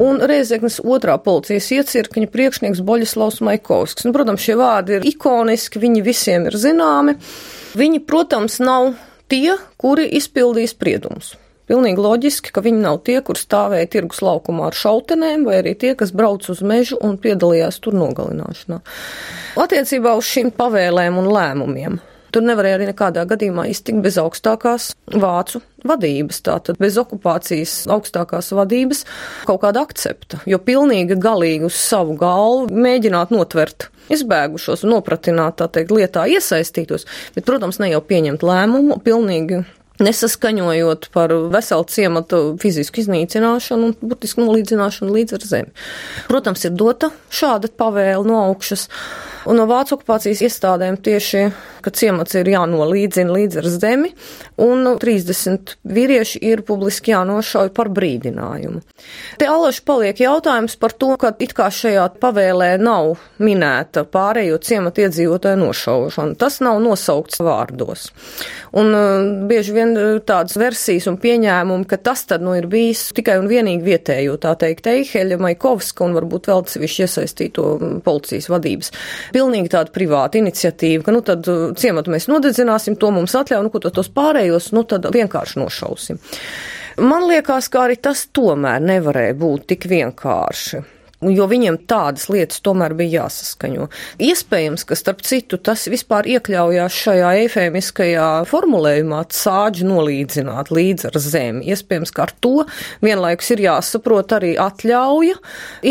un 0.00 0.22
Rēzeknes 0.24 0.80
otrā 0.82 1.18
policijas 1.22 1.70
iecirkņa 1.76 2.30
priekšnieks 2.32 2.82
Boļislavs 2.86 3.42
Maikovskis. 3.46 4.08
Un, 4.08 4.16
protams, 4.16 4.44
šie 4.46 4.56
vārdi 4.60 4.98
ir 4.98 5.06
ikoniski, 5.12 5.82
viņi 5.82 6.02
visiem 6.06 6.48
ir 6.50 6.58
zināmi. 6.60 7.18
Viņi, 7.78 8.02
protams, 8.08 8.58
nav 8.64 8.94
tie, 9.30 9.54
kuri 9.80 10.08
izpildīs 10.18 10.74
spriedumus. 10.74 11.36
Pilnīgi 11.70 12.02
loģiski, 12.02 12.50
ka 12.50 12.64
viņi 12.64 12.80
nav 12.82 12.96
tie, 13.06 13.20
kur 13.22 13.38
stāvēja 13.38 13.86
tirgus 13.92 14.18
laukumā 14.26 14.72
ar 14.72 14.74
šautenēm, 14.74 15.44
vai 15.46 15.60
arī 15.60 15.76
tie, 15.78 15.92
kas 15.94 16.10
brauc 16.10 16.48
uz 16.50 16.64
mežu 16.66 16.98
un 16.98 17.14
piedalījās 17.22 17.78
tur 17.84 17.94
nogalināšanā. 17.94 18.80
Attiecībā 19.62 20.16
uz 20.18 20.26
šīm 20.26 20.50
pavēlēm 20.56 21.20
un 21.22 21.30
lēmumiem. 21.30 22.00
Tur 22.30 22.44
nevarēja 22.46 22.78
arī 22.78 22.88
nekādā 22.90 23.24
gadījumā 23.30 23.66
iztikt 23.70 24.02
bez 24.04 24.18
augstākās 24.20 24.90
vācu 25.10 25.62
vadības, 25.86 26.42
tātad 26.46 26.80
bez 26.80 26.98
okupācijas 27.00 27.86
augstākās 27.90 28.52
vadības 28.56 29.04
kaut 29.48 29.62
kāda 29.64 29.84
akcepta, 29.86 30.42
jo 30.50 30.60
pilnīgi 30.62 31.18
galīgi 31.20 31.66
uz 31.70 31.78
savu 31.78 32.16
galvu 32.20 32.68
mēģināt 32.70 33.32
notvert 33.34 33.88
izbēgušos 34.10 34.84
nopratināt, 34.86 35.58
tā 35.60 35.68
teikt, 35.70 35.94
lietā 35.94 36.26
iesaistītos, 36.30 37.06
bet, 37.36 37.46
protams, 37.46 37.78
ne 37.82 37.92
jau 37.92 38.02
pieņemt 38.04 38.44
lēmumu, 38.46 38.98
pilnīgi 39.06 39.62
nesaskaņojot 40.04 41.10
par 41.14 41.34
veselu 41.52 41.88
ciematu 41.92 42.42
fizisku 42.62 43.02
iznīcināšanu 43.04 43.90
un 43.90 43.96
burtisku 44.00 44.44
nolīdzināšanu 44.44 45.16
līdz 45.16 45.38
ar 45.38 45.48
zemi. 45.54 45.74
Protams, 46.30 46.64
ir 46.66 46.76
dota 46.76 47.12
šāda 47.34 47.72
pavēle 47.80 48.24
no 48.28 48.44
augšas. 48.50 48.88
Un 49.48 49.56
no 49.56 49.64
vācu 49.64 49.94
okupācijas 49.96 50.42
iestādēm 50.44 50.98
tieši, 51.00 51.46
ka 51.80 51.92
ciemats 51.96 52.34
ir 52.36 52.48
jānolīdzina 52.52 53.32
līdz 53.32 53.60
ar 53.62 53.68
zemi, 53.72 54.10
un 54.60 54.84
30 55.00 55.76
vīrieši 55.88 56.42
ir 56.44 56.60
publiski 56.68 57.14
jānošauj 57.14 57.70
par 57.76 57.88
brīdinājumu. 57.96 58.82
Te 59.40 59.48
alaši 59.48 59.84
paliek 59.88 60.20
jautājums 60.20 60.76
par 60.80 60.92
to, 60.92 61.14
ka 61.20 61.32
it 61.40 61.54
kā 61.56 61.70
šajā 61.72 62.04
pavēlē 62.20 62.74
nav 62.82 63.14
minēta 63.40 64.04
pārējo 64.04 64.60
ciematu 64.60 65.06
iedzīvotāju 65.06 65.62
nošaušana. 65.62 66.36
Tas 66.40 66.60
nav 66.60 66.82
nosaukts 66.84 67.40
vārdos. 67.40 68.10
Un 68.76 68.92
uh, 68.92 69.24
bieži 69.48 69.74
vien 69.74 69.89
tādas 70.26 70.56
versijas 70.60 71.08
un 71.10 71.16
pieņēmumi, 71.20 71.86
ka 71.90 71.98
tas 72.00 72.24
tad 72.28 72.44
nu 72.44 72.54
ir 72.58 72.68
bijis 72.70 73.08
tikai 73.16 73.38
un 73.40 73.48
vienīgi 73.50 73.86
vietējo, 73.86 74.36
tā 74.42 74.54
teikt, 74.60 74.88
Eiheļa, 74.90 75.40
Maikovska 75.40 76.06
un 76.06 76.16
varbūt 76.18 76.50
vēl 76.50 76.64
sevišķi 76.70 77.06
iesaistīto 77.06 77.66
policijas 78.06 78.50
vadības 78.52 78.92
pilnīgi 79.34 79.72
tāda 79.72 79.94
privāta 79.94 80.40
iniciatīva, 80.40 81.04
ka, 81.06 81.14
nu, 81.14 81.24
tad 81.26 81.48
uh, 81.50 81.70
ciematu 81.78 82.12
mēs 82.12 82.28
nodedzināsim, 82.30 82.98
to 83.00 83.10
mums 83.14 83.36
atļauj, 83.38 83.66
nu, 83.66 83.72
ko 83.72 83.82
tad 83.82 83.96
tos 83.98 84.12
pārējos, 84.14 84.70
nu, 84.76 84.84
tad 84.88 85.08
vienkārši 85.14 85.60
nošausim. 85.62 86.22
Man 87.00 87.28
liekas, 87.30 87.70
ka 87.72 87.86
arī 87.86 88.00
tas 88.02 88.26
tomēr 88.34 88.82
nevarēja 88.84 89.36
būt 89.40 89.68
tik 89.72 89.86
vienkārši 89.90 90.82
jo 91.28 91.44
viņiem 91.50 91.76
tādas 91.90 92.28
lietas 92.32 92.62
tomēr 92.64 92.94
bija 92.96 93.24
jāsaskaņo. 93.24 93.88
Iespējams, 94.24 94.86
ka 94.88 94.96
starp 94.96 95.20
citu 95.26 95.58
tas 95.60 95.84
vispār 95.92 96.28
iekļaujās 96.32 96.96
šajā 96.96 97.32
efēmiskajā 97.44 98.28
formulējumā 98.48 99.20
sāģi 99.36 99.84
nolīdzināt 99.88 100.72
līdz 100.72 101.10
ar 101.10 101.18
zemi. 101.20 101.66
Iespējams, 101.74 102.12
ka 102.16 102.24
ar 102.24 102.32
to 102.40 102.64
vienlaikus 103.04 103.52
ir 103.52 103.64
jāsaprot 103.66 104.32
arī 104.38 104.54
atļauja 104.60 105.36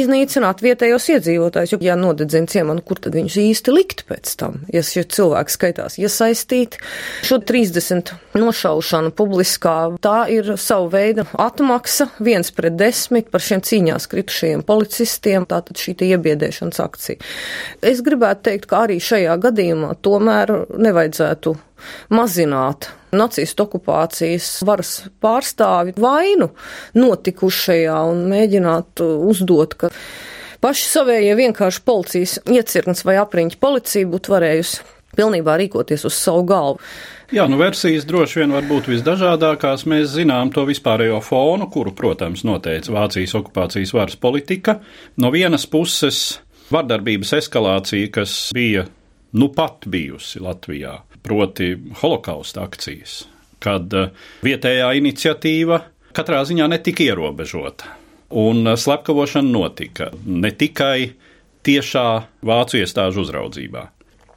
iznīcināt 0.02 0.64
vietējos 0.66 1.10
iedzīvotājus, 1.14 1.76
jo, 1.76 1.82
ja 1.86 1.98
nodedzina 2.00 2.50
ciemanu, 2.50 2.82
kur 2.86 3.02
tad 3.02 3.18
viņus 3.18 3.38
īsti 3.44 3.76
likt 3.76 4.06
pēc 4.10 4.34
tam, 4.42 4.64
ja 4.74 4.82
šie 4.86 5.06
cilvēki 5.14 5.54
skaitās 5.54 6.00
iesaistīti. 6.02 6.82
Šo 7.28 7.38
30 7.46 8.16
nošaušanu 8.40 9.14
publiskā, 9.18 9.78
tā 10.02 10.24
ir 10.34 10.56
savu 10.58 10.90
veidu 10.94 11.28
atmaksa 11.38 12.10
viens 12.24 12.50
pret 12.56 12.78
desmit 12.80 13.30
par 13.30 13.44
šiem 13.44 13.62
cīņās 13.66 14.10
kritušajiem 14.10 14.66
policistiem 14.66 15.19
teroristiem, 15.20 15.46
tātad 15.48 15.78
šī 15.78 15.96
iebiedēšanas 16.16 16.80
akcija. 16.80 17.18
Es 17.82 18.02
gribētu 18.02 18.50
teikt, 18.50 18.68
ka 18.70 18.86
arī 18.86 19.00
šajā 19.00 19.38
gadījumā 19.42 19.96
tomēr 20.02 20.68
nevajadzētu 20.78 21.56
mazināt 22.10 22.90
nacistu 23.12 23.64
okupācijas 23.66 24.64
varas 24.64 25.10
pārstāvi 25.22 25.96
vainu 25.98 26.52
notikušajā 26.96 28.00
un 28.12 28.28
mēģināt 28.30 29.02
uzdot, 29.02 29.76
ka 29.76 29.90
paši 30.62 30.90
savējie 30.90 31.36
vienkārši 31.36 31.84
policijas 31.86 32.40
iecirknis 32.46 33.06
vai 33.06 33.18
apriņķi 33.22 33.60
policija 33.60 34.08
būtu 34.08 34.36
varējusi 34.36 34.99
pilnībā 35.18 35.58
rīkoties 35.62 36.06
uz 36.10 36.18
savu 36.18 36.44
galvu. 36.50 36.84
Jā, 37.30 37.46
nu 37.50 37.60
versijas 37.62 38.08
droši 38.10 38.42
vien 38.42 38.54
var 38.56 38.66
būt 38.66 38.90
visdažādākās. 38.90 39.86
Mēs 39.90 40.16
zinām 40.16 40.50
to 40.54 40.64
vispārējo 40.66 41.20
fonu, 41.22 41.70
kuru, 41.70 41.94
protams, 41.94 42.42
noteica 42.48 42.96
Vācijas 42.96 43.36
okupācijas 43.38 43.94
varas 43.94 44.18
politika. 44.18 44.80
No 45.22 45.30
vienas 45.34 45.68
puses 45.70 46.40
vardarbības 46.74 47.36
eskalācija, 47.38 48.10
kas 48.14 48.34
bija 48.56 48.88
nu 49.38 49.52
pat 49.54 49.86
bijusi 49.86 50.42
Latvijā, 50.42 50.96
proti 51.22 51.76
holokausta 52.02 52.66
akcijas, 52.66 53.22
kad 53.62 53.94
eh, 53.94 54.10
vietējā 54.46 54.90
iniciatīva 54.98 55.84
katrā 56.18 56.42
ziņā 56.50 56.70
netika 56.72 57.06
ierobežota. 57.06 57.94
Un 58.42 58.66
eh, 58.66 58.78
slepkavošana 58.78 59.54
notika 59.54 60.10
ne 60.26 60.50
tikai 60.50 61.12
tiešā 61.66 62.10
vācu 62.46 62.82
iestāžu 62.82 63.26
uzraudzībā. 63.26 63.86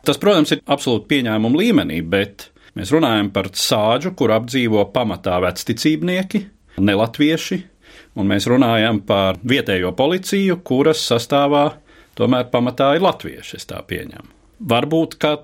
Tas, 0.02 0.18
protams, 0.18 0.50
ir 0.54 0.64
absolūti 0.66 1.08
pieņēmuma 1.12 1.60
līmenī, 1.60 2.00
bet 2.02 2.48
Mēs 2.78 2.92
runājam 2.94 3.28
par 3.34 3.50
sāģu, 3.52 4.14
kur 4.16 4.32
apdzīvo 4.32 4.86
pamatā 4.94 5.36
vecticībnieki, 5.44 6.40
nelatvieši, 6.80 7.58
un 8.16 8.30
mēs 8.30 8.48
runājam 8.48 9.02
par 9.08 9.40
vietējo 9.44 9.92
policiju, 9.96 10.62
kuras 10.64 11.02
sastāvā 11.10 11.66
tomēr 12.16 12.48
pamatā 12.52 12.94
ir 12.96 13.04
latvieši, 13.04 13.58
es 13.60 13.68
tā 13.68 13.82
pieņemu. 13.84 14.30
Varbūt, 14.72 15.18
ka 15.20 15.34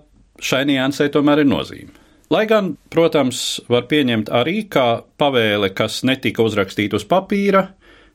šai 0.41 0.63
niansē 0.71 1.11
tomēr 1.13 1.43
ir 1.45 1.51
nozīme. 1.51 1.93
Lai 2.33 2.45
gan, 2.49 2.75
protams, 2.93 3.61
var 3.73 3.85
pieņemt 3.89 4.33
arī 4.33 4.63
kā 4.73 5.03
pavēle, 5.21 5.73
kas 5.77 6.01
netika 6.09 6.45
uzrakstīta 6.45 6.97
uz 6.97 7.05
papīra, 7.09 7.67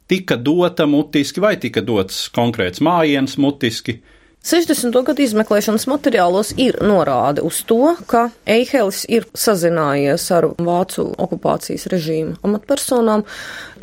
tika 0.09 0.37
dota 0.41 0.87
mutiski 0.89 1.41
vai 1.41 1.55
tika 1.61 1.85
dots 1.85 2.27
konkrēts 2.33 2.81
mājiens 2.81 3.37
mutiski, 3.41 3.99
60. 4.43 4.91
gadu 5.07 5.23
izmeklēšanas 5.23 5.85
materiālos 5.87 6.49
ir 6.59 6.75
norāde 6.83 7.39
uz 7.47 7.61
to, 7.63 7.93
ka 8.11 8.25
Eihelis 8.43 9.05
ir 9.07 9.23
sazinājies 9.39 10.25
ar 10.35 10.49
vācu 10.59 11.05
okupācijas 11.15 11.87
režīmu 11.93 12.35
amatpersonām 12.43 13.23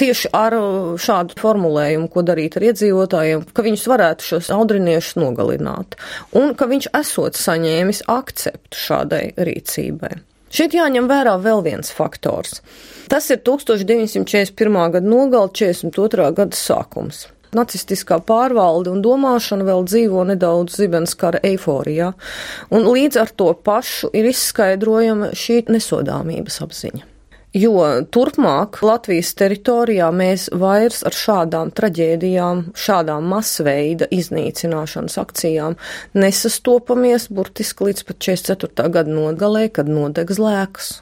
tieši 0.03 0.29
ar 0.37 0.59
šādu 1.01 1.39
formulējumu, 1.41 2.11
ko 2.13 2.27
darīt 2.29 2.61
ar 2.61 2.69
iedzīvotājiem, 2.69 3.47
ka 3.57 3.65
viņus 3.65 3.87
varētu 3.95 4.29
šos 4.35 4.53
audriniešus 4.59 5.17
nogalināt, 5.23 5.97
un 6.37 6.53
ka 6.53 6.69
viņš 6.69 6.93
esot 7.01 7.41
saņēmis 7.41 8.05
akceptu 8.13 8.85
šādai 8.85 9.25
rīcībai. 9.41 10.13
Šeit 10.53 10.77
jāņem 10.77 11.09
vērā 11.09 11.39
vēl 11.41 11.65
viens 11.65 11.89
faktors. 11.95 12.61
Tas 13.09 13.33
ir 13.33 13.41
1941. 13.49 14.81
gada 14.93 15.07
nogala 15.09 15.49
42. 15.49 16.33
gada 16.37 16.67
sākums 16.69 17.31
nacistiskā 17.57 18.21
pārvalde 18.27 18.93
un 18.93 19.03
domāšana 19.05 19.67
vēl 19.69 19.85
dzīvo 19.89 20.25
nedaudz 20.33 20.79
zibenskara 20.81 21.43
eiforijā, 21.47 22.13
un 22.71 22.91
līdz 22.91 23.21
ar 23.25 23.35
to 23.37 23.53
pašu 23.67 24.13
ir 24.17 24.31
izskaidrojama 24.31 25.33
šī 25.37 25.65
nesodāmības 25.71 26.61
apziņa. 26.67 27.10
Jo 27.51 27.73
turpmāk 28.15 28.77
Latvijas 28.87 29.33
teritorijā 29.35 30.13
mēs 30.15 30.45
vairs 30.55 31.01
ar 31.03 31.15
šādām 31.19 31.73
traģēdijām, 31.75 32.61
šādām 32.79 33.27
masveida 33.33 34.07
iznīcināšanas 34.15 35.19
akcijām 35.19 35.75
nesastopamies 36.15 37.27
burtiski 37.35 37.89
līdz 37.89 38.05
pat 38.07 38.21
44. 38.23 38.87
gada 38.95 39.11
nogalē, 39.11 39.65
kad 39.75 39.91
nodeg 39.91 40.31
zlēks. 40.31 40.93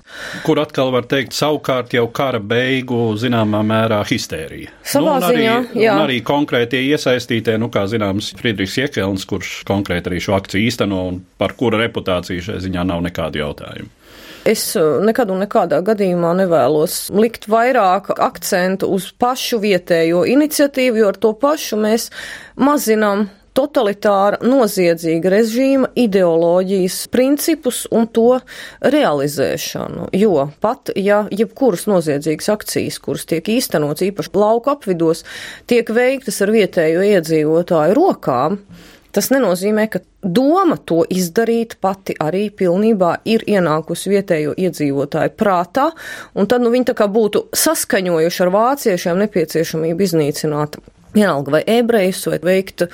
Kur 0.47 0.63
atkal 0.63 0.95
var 0.95 1.05
teikt 1.11 1.37
savukārt 1.37 1.93
jau 1.99 2.07
kara 2.09 2.41
beigu 2.41 3.13
zināmā 3.21 3.61
mērā 3.69 4.01
histērija. 4.09 4.73
Savā 4.89 5.19
nu, 5.21 5.29
ziņā, 5.29 5.59
arī, 5.61 5.85
jā. 5.85 5.99
Un 5.99 6.07
arī 6.07 6.19
konkrētie 6.25 6.81
iesaistītie, 6.95 7.59
nu 7.61 7.69
kā 7.69 7.85
zināms, 7.93 8.33
Friedrichs 8.41 8.81
Jekelns, 8.81 9.29
kurš 9.29 9.67
konkrēti 9.69 10.15
arī 10.15 10.25
šo 10.25 10.39
akciju 10.41 10.65
īsteno 10.73 11.05
un 11.13 11.21
par 11.37 11.59
kura 11.61 11.85
reputāciju 11.85 12.49
šai 12.49 12.61
ziņā 12.65 12.89
nav 12.89 13.05
nekādu 13.05 13.45
jautājumu. 13.45 13.98
Es 14.49 14.63
uh, 14.81 14.99
nekad 15.05 15.29
un 15.35 15.43
nekādā 15.45 15.83
gadījumā 15.85 16.31
nevēlos 16.39 17.09
likt 17.13 17.49
vairāk 17.53 18.15
akcentu 18.17 18.89
uz 18.95 19.11
pašu 19.21 19.61
vietējo 19.61 20.23
iniciatīvu, 20.29 21.03
jo 21.03 21.11
ar 21.11 21.19
to 21.21 21.35
pašu 21.37 21.77
mēs 21.83 22.09
mazinām 22.57 23.27
totalitāra, 23.59 24.39
noziedzīga 24.45 25.33
režīma 25.33 25.91
ideoloģijas 25.99 26.99
principus 27.13 27.85
un 27.95 28.07
to 28.15 28.39
realizēšanu. 28.95 30.11
Jo 30.17 30.49
pat, 30.63 30.93
ja 30.97 31.25
jebkuras 31.35 31.89
noziedzīgas 31.91 32.53
akcijas, 32.55 33.01
kuras 33.03 33.27
tiek 33.29 33.51
īstenots 33.59 34.05
īpaši 34.07 34.35
lauku 34.39 34.73
apvidos, 34.75 35.25
tiek 35.71 35.91
veiktas 35.91 36.39
ar 36.45 36.55
vietējo 36.55 37.03
iedzīvotāju 37.09 37.99
rokām, 37.99 38.61
Tas 39.19 39.33
nenozīmē, 39.35 39.89
ka 39.91 39.99
doma 40.23 40.77
to 40.87 41.01
izdarīt 41.11 41.73
pati 41.83 42.15
arī 42.23 42.45
pilnībā 42.55 43.17
ir 43.27 43.43
ienākusi 43.51 44.13
vietējo 44.13 44.53
iedzīvotāju 44.55 45.33
prātā, 45.35 45.89
un 46.39 46.47
tad 46.47 46.63
nu, 46.63 46.71
viņi 46.71 46.87
tā 46.93 46.95
kā 47.01 47.09
būtu 47.11 47.49
saskaņojuši 47.51 48.45
ar 48.45 48.53
vāciešiem 48.55 49.19
nepieciešamību 49.25 50.07
iznīcināt 50.07 50.79
Vienalga 51.17 51.57
vai 51.57 51.63
ebrejus, 51.67 52.21
vai 52.31 52.39
veikt 52.45 52.85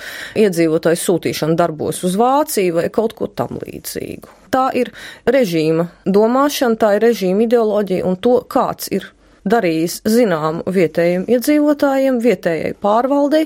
iedzīvotāju 0.41 1.03
sūtīšanu 1.03 1.59
darbos 1.61 2.01
uz 2.09 2.17
Vāciju 2.17 2.79
vai 2.79 2.87
kaut 2.95 3.13
ko 3.19 3.29
tam 3.29 3.59
līdzīgu. 3.61 4.33
Tā 4.55 4.71
ir 4.81 4.95
režīma 5.29 5.91
domāšana, 6.09 6.81
tā 6.81 6.95
ir 6.97 7.05
režīma 7.05 7.45
ideoloģija 7.45 8.07
un 8.09 8.17
to, 8.17 8.39
kāds 8.49 8.89
ir 8.97 9.11
darījis 9.49 10.01
zināmu 10.09 10.65
vietējiem 10.75 11.27
iedzīvotājiem, 11.37 12.19
vietējai 12.25 12.73
pārvaldei 12.83 13.45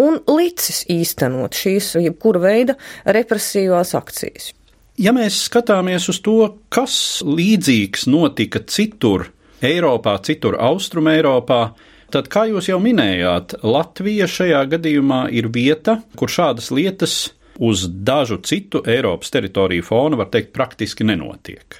un 0.00 0.20
licis 0.30 0.84
īstenot 0.90 1.58
šīs 1.58 1.94
jebkura 2.04 2.44
veida 2.46 2.78
represīvās 3.04 3.94
akcijas. 3.98 4.52
Ja 5.00 5.14
mēs 5.16 5.46
skatāmies 5.48 6.10
uz 6.12 6.18
to, 6.20 6.38
kas 6.68 6.94
līdzīgs 7.24 8.04
notika 8.10 8.60
citur 8.68 9.30
Eiropā, 9.64 10.18
citur 10.24 10.58
Austrum 10.60 11.08
Eiropā, 11.12 11.70
Tad, 12.10 12.26
kā 12.26 12.42
jūs 12.50 12.66
jau 12.66 12.80
minējāt, 12.82 13.60
Latvija 13.62 14.26
šajā 14.26 14.64
gadījumā 14.72 15.28
ir 15.30 15.46
vieta, 15.54 16.00
kur 16.18 16.26
šādas 16.26 16.72
lietas 16.74 17.14
uz 17.62 17.84
dažu 17.86 18.40
citu 18.42 18.80
Eiropas 18.82 19.30
teritoriju 19.30 19.84
fona, 19.86 20.18
var 20.18 20.32
teikt, 20.32 20.50
praktiski 20.56 21.06
nenotiek. 21.06 21.78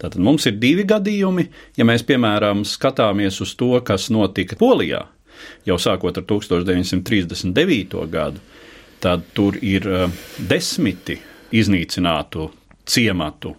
Tātad 0.00 0.20
mums 0.24 0.46
ir 0.48 0.56
divi 0.60 0.86
gadījumi, 0.88 1.46
ja 1.76 1.84
mēs, 1.84 2.04
piemēram, 2.08 2.64
skatāmies 2.64 3.40
uz 3.44 3.54
to, 3.60 3.74
kas 3.84 4.08
notika 4.12 4.56
Polijā 4.60 5.04
jau 5.68 5.78
sākot 5.80 6.16
ar 6.20 6.26
1939. 6.28 8.04
gadu, 8.10 8.42
tad 9.00 9.24
tur 9.36 9.56
ir 9.62 9.86
eh, 9.88 10.20
desmiti 10.48 11.18
iznīcinātu 11.56 12.50
ciematu 12.88 13.54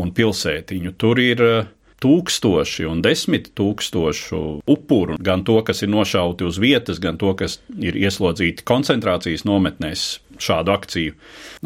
un 0.00 0.12
pilsētiņu. 0.16 0.94
Tur 1.00 1.20
ir 1.22 1.44
eh, 1.44 1.70
tūkstoši 2.00 2.88
un 2.88 3.02
desmit 3.04 3.50
tūkstošu 3.58 4.42
upuru, 4.70 5.18
gan 5.20 5.44
to, 5.44 5.58
kas 5.66 5.84
ir 5.84 5.92
nošauti 5.92 6.48
uz 6.48 6.60
vietas, 6.62 7.00
gan 7.02 7.20
to, 7.20 7.34
kas 7.36 7.58
ir 7.76 7.98
ieslodzīti 8.00 8.64
koncentrācijas 8.68 9.44
nometnēs 9.48 10.08
šādu 10.40 10.76
akciju 10.76 11.16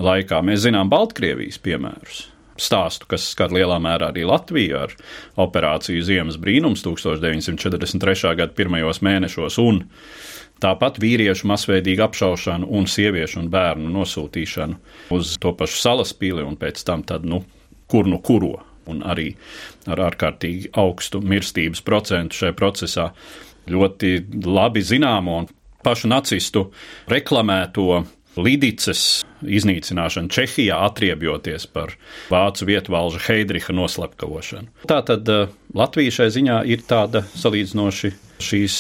laikā. 0.01 0.43
Mēs 0.43 0.67
zinām 0.67 0.91
Baltkrievijas 0.91 1.61
piemērus. 1.63 2.25
Stāstu, 2.55 3.09
kas 3.11 3.27
skar 3.33 3.51
lielā 3.55 3.81
mērā 3.83 4.13
arī 4.13 4.23
Latviju 4.29 4.77
ar 4.85 4.93
operāciju 5.43 6.05
Ziemas 6.07 6.39
brīnums 6.39 6.85
1943. 6.87 8.35
gada 8.39 8.53
pirmajos 8.55 9.01
mēnešos, 9.03 9.59
un 9.63 9.83
tāpat 10.63 11.01
vīriešu 11.03 11.49
masveidīgu 11.51 12.05
apšaušanu 12.07 12.69
un 12.71 12.87
sieviešu 12.91 13.41
un 13.43 13.51
bērnu 13.51 13.91
nosūtīšanu 13.97 14.79
uz 15.17 15.35
to 15.43 15.55
pašu 15.59 15.83
salaspīli 15.83 16.47
un 16.47 16.55
pēc 16.61 16.85
tam 16.87 17.03
tad, 17.07 17.27
nu, 17.27 17.43
kur 17.91 18.07
nu 18.07 18.21
kuro 18.23 18.61
un 18.91 19.03
arī 19.03 19.33
ar 19.91 20.07
ārkārtīgi 20.11 20.71
augstu 20.81 21.21
mirstības 21.25 21.83
procentu 21.85 22.43
šajā 22.43 22.57
procesā. 22.59 23.11
Ļoti 23.71 24.11
labi 24.45 24.83
zināmo 24.85 25.39
un 25.43 25.49
pašu 25.85 26.09
nacistu 26.13 26.69
reklamēto 27.11 28.05
Lidicas 28.41 29.23
iznīcināšanu 29.45 30.33
Čehijā, 30.33 30.81
atriebjoties 30.89 31.67
par 31.71 31.95
vācu 32.33 32.69
vietvalža 32.69 33.23
Heidricha 33.29 33.75
noslepkavošanu. 33.77 34.87
Tātad 34.91 35.29
eh, 35.31 35.51
Latvija 35.75 36.19
šai 36.21 36.31
ziņā 36.35 36.61
ir 36.71 36.85
tāda 36.89 37.25
salīdzinoši 37.39 38.15
šīs 38.45 38.79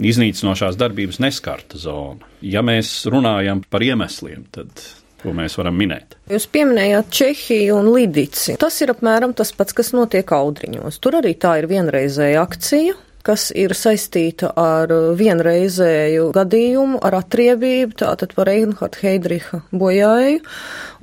iznīcinošās 0.00 0.78
darbības 0.80 1.20
neskarta 1.22 1.80
zona. 1.80 2.28
Ja 2.40 2.64
mēs 2.64 3.02
runājam 3.10 3.62
par 3.68 3.84
iemesliem, 3.84 4.46
tad 4.54 4.72
ko 5.20 5.34
mēs 5.36 5.56
varam 5.60 5.76
minēt. 5.76 6.16
Jūs 6.32 6.46
pieminējāt 6.52 7.10
Čehiju 7.12 7.76
un 7.80 7.90
Lidici. 7.94 8.56
Tas 8.60 8.78
ir 8.80 8.94
apmēram 8.94 9.34
tas 9.36 9.52
pats, 9.56 9.76
kas 9.76 9.92
notiek 9.96 10.32
Audriņos. 10.32 11.00
Tur 11.02 11.20
arī 11.20 11.34
tā 11.40 11.58
ir 11.60 11.68
vienreizēja 11.70 12.40
akcija, 12.46 12.96
kas 13.26 13.48
ir 13.56 13.74
saistīta 13.76 14.52
ar 14.58 14.92
vienreizēju 15.18 16.30
gadījumu, 16.36 17.00
ar 17.04 17.20
atriebību, 17.20 17.96
tātad 18.02 18.34
par 18.36 18.50
Reinhardt 18.50 19.00
Heidricha 19.04 19.62
bojāju, 19.72 20.42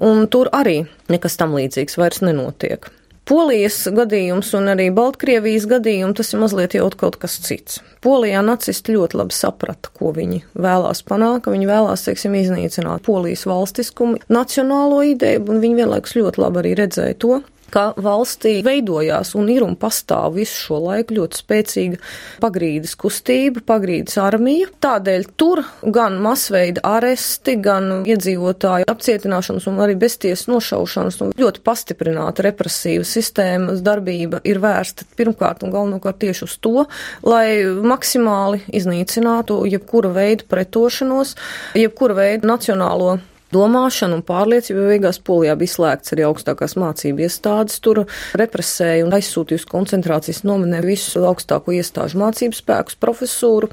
un 0.03 0.27
tur 0.31 0.51
arī 0.55 0.83
nekas 1.11 1.37
tam 1.39 1.57
līdzīgs 1.57 1.99
vairs 1.99 2.23
nenotiek. 2.25 2.89
Polijas 3.27 3.81
gadījums 3.91 4.53
un 4.55 4.69
arī 4.71 4.85
Baltkrievijas 4.95 5.65
gadījums 5.67 6.15
tas 6.15 6.29
ir 6.31 6.39
mazliet 6.39 6.77
jau 6.77 6.85
kaut 6.95 7.17
kas 7.19 7.33
cits. 7.43 7.81
Polijā 7.99 8.39
nacisti 8.45 8.95
ļoti 8.95 9.19
labi 9.19 9.35
saprata, 9.35 9.91
ko 9.91 10.13
viņi 10.15 10.45
vēlās 10.55 11.03
panākt, 11.03 11.49
viņi 11.51 11.67
vēlās, 11.67 12.05
teiksim, 12.07 12.37
iznīcināt 12.39 13.03
Polijas 13.03 13.43
valstiskumu, 13.49 14.21
nacionālo 14.31 15.01
ideju, 15.09 15.43
un 15.51 15.59
viņi 15.59 15.79
vienlaikus 15.81 16.15
ļoti 16.15 16.43
labi 16.45 16.63
arī 16.63 16.73
redzēja 16.79 17.19
to, 17.19 17.41
ka 17.73 17.91
valstī 17.99 18.57
veidojās 18.65 19.33
un 19.37 19.49
ir 19.51 19.65
un 19.65 19.75
pastāv 19.79 20.37
visu 20.37 20.55
šo 20.67 20.79
laiku 20.85 21.17
ļoti 21.17 21.41
spēcīga 21.41 21.99
pagrīdes 22.43 22.95
kustība, 22.99 23.63
pagrīdes 23.67 24.17
armija. 24.21 24.69
Tādēļ 24.83 25.27
tur 25.39 25.63
gan 25.83 26.17
masveida 26.23 26.83
aresti, 26.87 27.57
gan 27.63 28.05
iedzīvotāju 28.07 28.87
apcietināšanas 28.91 29.67
un 29.69 29.81
arī 29.83 29.97
beztiesas 29.99 30.47
nošaušanas 30.51 31.21
un 31.25 31.33
ļoti 31.37 31.63
pastiprināta 31.67 32.45
represīva 32.47 33.05
sistēmas 33.07 33.83
darbība 33.85 34.41
ir 34.47 34.61
vērsta 34.63 35.07
pirmkārt 35.17 35.65
un 35.65 35.73
galvenokārt 35.75 36.21
tieši 36.23 36.45
uz 36.47 36.57
to, 36.63 36.85
lai 37.27 37.63
maksimāli 37.65 38.63
iznīcinātu 38.77 39.63
jebkura 39.69 40.13
veida 40.15 40.47
pretošanos, 40.49 41.35
jebkura 41.77 42.21
veida 42.21 42.47
nacionālo 42.47 43.17
domāšana 43.53 44.17
un 44.17 44.23
pārliecība. 44.27 44.87
Beigās 44.91 45.19
Polijā 45.23 45.55
bija 45.59 45.73
slēgts 45.73 46.15
arī 46.15 46.25
augstākās 46.27 46.77
mācību 46.79 47.25
iestādes, 47.27 47.79
tur 47.83 48.03
represēja 48.39 49.05
un 49.05 49.15
aizsūtīja 49.17 49.61
uz 49.61 49.67
koncentrācijas 49.69 50.43
nometnē 50.47 50.81
visu 50.85 51.23
augstāko 51.27 51.75
iestāžu 51.77 52.21
mācību 52.21 52.57
spēkus, 52.57 52.99
profesūru, 53.01 53.71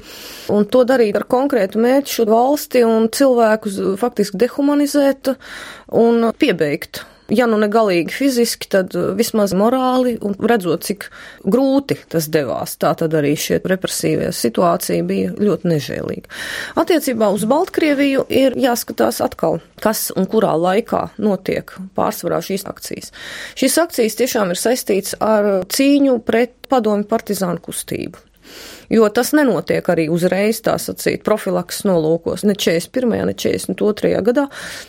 un 0.53 0.69
to 0.69 0.85
darīt 0.87 1.17
ar 1.19 1.27
konkrētu 1.29 1.81
mērķu 1.81 2.19
šo 2.19 2.29
valsti 2.29 2.85
un 2.87 3.09
cilvēkus 3.13 3.81
faktiski 4.01 4.41
dehumanizēt 4.45 5.35
un 5.95 6.31
piebeigt 6.39 7.05
ja 7.33 7.47
nu 7.49 7.57
ne 7.61 7.69
galīgi 7.71 8.13
fiziski, 8.13 8.69
tad 8.71 8.95
uh, 8.97 9.11
vismaz 9.17 9.53
morāli 9.57 10.15
un 10.25 10.35
redzot, 10.39 10.85
cik 10.85 11.07
grūti 11.45 11.97
tas 12.11 12.27
devās. 12.31 12.75
Tā 12.81 12.93
tad 12.99 13.15
arī 13.17 13.33
šie 13.39 13.61
represīvie 13.65 14.31
situācija 14.35 15.05
bija 15.07 15.33
ļoti 15.37 15.71
nežēlīga. 15.71 16.33
Attiecībā 16.81 17.31
uz 17.35 17.47
Baltkrieviju 17.49 18.27
ir 18.29 18.57
jāskatās 18.59 19.21
atkal, 19.25 19.59
kas 19.83 20.07
un 20.15 20.29
kurā 20.29 20.53
laikā 20.59 21.07
notiek 21.21 21.73
pārsvarā 21.97 22.41
šīs 22.45 22.67
akcijas. 22.69 23.11
Šīs 23.57 23.79
akcijas 23.81 24.21
tiešām 24.21 24.53
ir 24.53 24.61
saistīts 24.61 25.17
ar 25.23 25.65
cīņu 25.71 26.19
pret 26.25 26.55
padomi 26.69 27.07
partizānu 27.09 27.61
kustību 27.65 28.21
jo 28.89 29.07
tas 29.09 29.33
nenotiek 29.35 29.85
arī 29.91 30.07
uzreiz, 30.11 30.61
tā 30.65 30.77
sacīt, 30.81 31.23
profilaks 31.25 31.83
nolūkos, 31.87 32.45
ne 32.47 32.55
41. 32.57 33.25
ne 33.29 33.35
42. 33.35 34.13
gadā. 34.25 34.47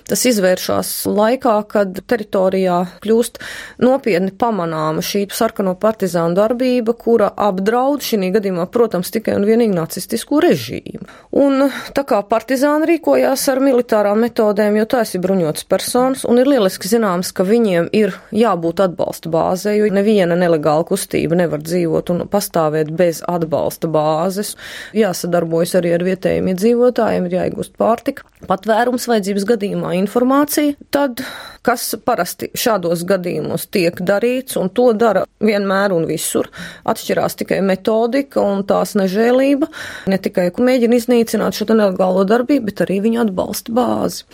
Tas 0.09 0.25
izvēršas 0.29 0.93
laikā, 1.11 1.57
kad 1.71 2.01
teritorijā 2.07 2.79
kļūst 3.05 3.41
nopietni 3.83 4.33
pamanāma 4.37 5.05
šī 5.05 5.27
sarkano 5.35 5.77
partizānu 5.81 6.37
darbība, 6.37 6.95
kura 6.97 7.31
apdraud 7.49 8.05
šī 8.05 8.31
gadījumā, 8.37 8.67
protams, 8.73 9.13
tikai 9.15 9.37
un 9.37 9.47
vienīgi 9.47 9.77
nacistisku 9.77 10.41
režīmu. 10.43 11.07
Un 11.37 11.69
tā 11.95 12.03
kā 12.09 12.23
partizāni 12.27 12.89
rīkojās 12.93 13.45
ar 13.53 13.61
militārām 13.65 14.23
metodēm, 14.25 14.79
jo 14.81 14.87
tās 14.97 15.15
ir 15.15 15.23
bruņotas 15.25 15.67
personas, 15.69 16.25
un 16.29 16.41
ir 16.41 16.49
lieliski 16.49 16.89
zināms, 16.91 17.33
ka 17.37 17.47
viņiem 17.47 17.91
ir 17.97 18.15
jābūt 18.35 18.83
atbalsta 18.87 19.31
bāzē, 19.33 19.77
jo 19.77 19.91
neviena 19.93 20.39
nelegāla 20.39 20.87
kustība 20.89 21.39
nevar 21.39 21.63
dzīvot 21.65 22.13
un 22.15 22.25
pastāvēt 22.33 22.93
bez 22.97 23.23
atbalsta 23.29 23.86
atbalsta 23.87 24.07
bāzes, 24.07 24.55
jāsadarbojas 24.95 25.77
arī 25.79 25.95
ar 25.95 26.05
vietējiem 26.05 26.51
iedzīvotājiem, 26.53 27.27
ir 27.27 27.37
jāiegūst 27.39 27.77
pārtika, 27.79 28.25
patvērums 28.47 29.07
vajadzības 29.09 29.47
gadījumā 29.49 29.95
informācija, 29.97 30.75
tad, 30.91 31.23
kas 31.63 31.95
parasti 32.05 32.51
šādos 32.55 33.05
gadījumos 33.07 33.67
tiek 33.71 33.97
darīts, 34.01 34.57
un 34.57 34.71
to 34.71 34.93
dara 34.93 35.25
vienmēr 35.41 35.95
un 35.97 36.07
visur, 36.07 36.51
atšķirās 36.87 37.39
tikai 37.43 37.61
metodika 37.63 38.43
un 38.43 38.65
tās 38.67 38.95
nežēlība, 38.99 39.69
ne 40.07 40.19
tikai 40.19 40.51
mēģina 40.57 41.01
iznīcināt 41.01 41.57
šo 41.57 41.69
nelegālo 41.73 42.27
darbību, 42.29 42.71
bet 42.71 42.85
arī 42.87 43.01
viņu 43.05 43.25
atbalsta 43.27 43.75
bāzi. 43.77 44.27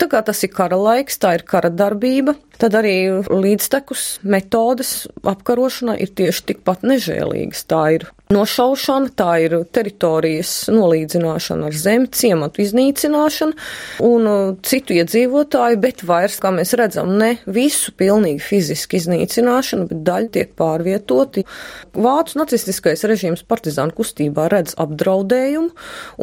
Tā 0.00 0.10
kā 0.12 0.22
tas 0.22 0.42
ir 0.44 0.52
kara 0.54 0.78
laiks, 0.78 1.18
tā 1.22 1.36
ir 1.38 1.46
kara 1.48 1.70
darbība, 1.72 2.36
tad 2.60 2.76
arī 2.78 3.24
līdztekus 3.28 4.20
metodes 4.24 5.06
apkarošanai 5.26 5.98
ir 6.04 6.12
tieši 6.16 6.52
tikpat 6.52 6.84
nežēlīgas. 6.86 7.66
Tā 7.68 7.82
ir 7.96 8.06
nošaušana, 8.32 9.12
tā 9.16 9.28
ir 9.44 9.54
teritorijas 9.74 10.66
nolīdzināšana 10.72 11.68
ar 11.70 11.76
zemi, 11.78 12.08
ciematu 12.10 12.62
iznīcināšana 12.64 13.54
un 14.06 14.28
uh, 14.30 14.56
citu 14.66 14.96
iedzīvotāju, 14.96 15.78
bet 15.82 16.02
vairs, 16.06 16.40
kā 16.42 16.50
mēs 16.54 16.74
redzam, 16.78 17.14
ne 17.20 17.36
visu 17.46 17.94
pilnīgi 17.98 18.42
fiziski 18.42 19.00
iznīcināšana, 19.00 19.86
bet 19.92 20.02
daļa 20.08 20.32
tiek 20.38 20.52
pārvietoti. 20.58 21.46
Vācu 21.94 22.42
nacistiskais 22.42 23.06
režīms 23.06 23.46
partizānu 23.46 23.94
kustībā 23.96 24.50
redz 24.52 24.76
apdraudējumu, 24.82 25.72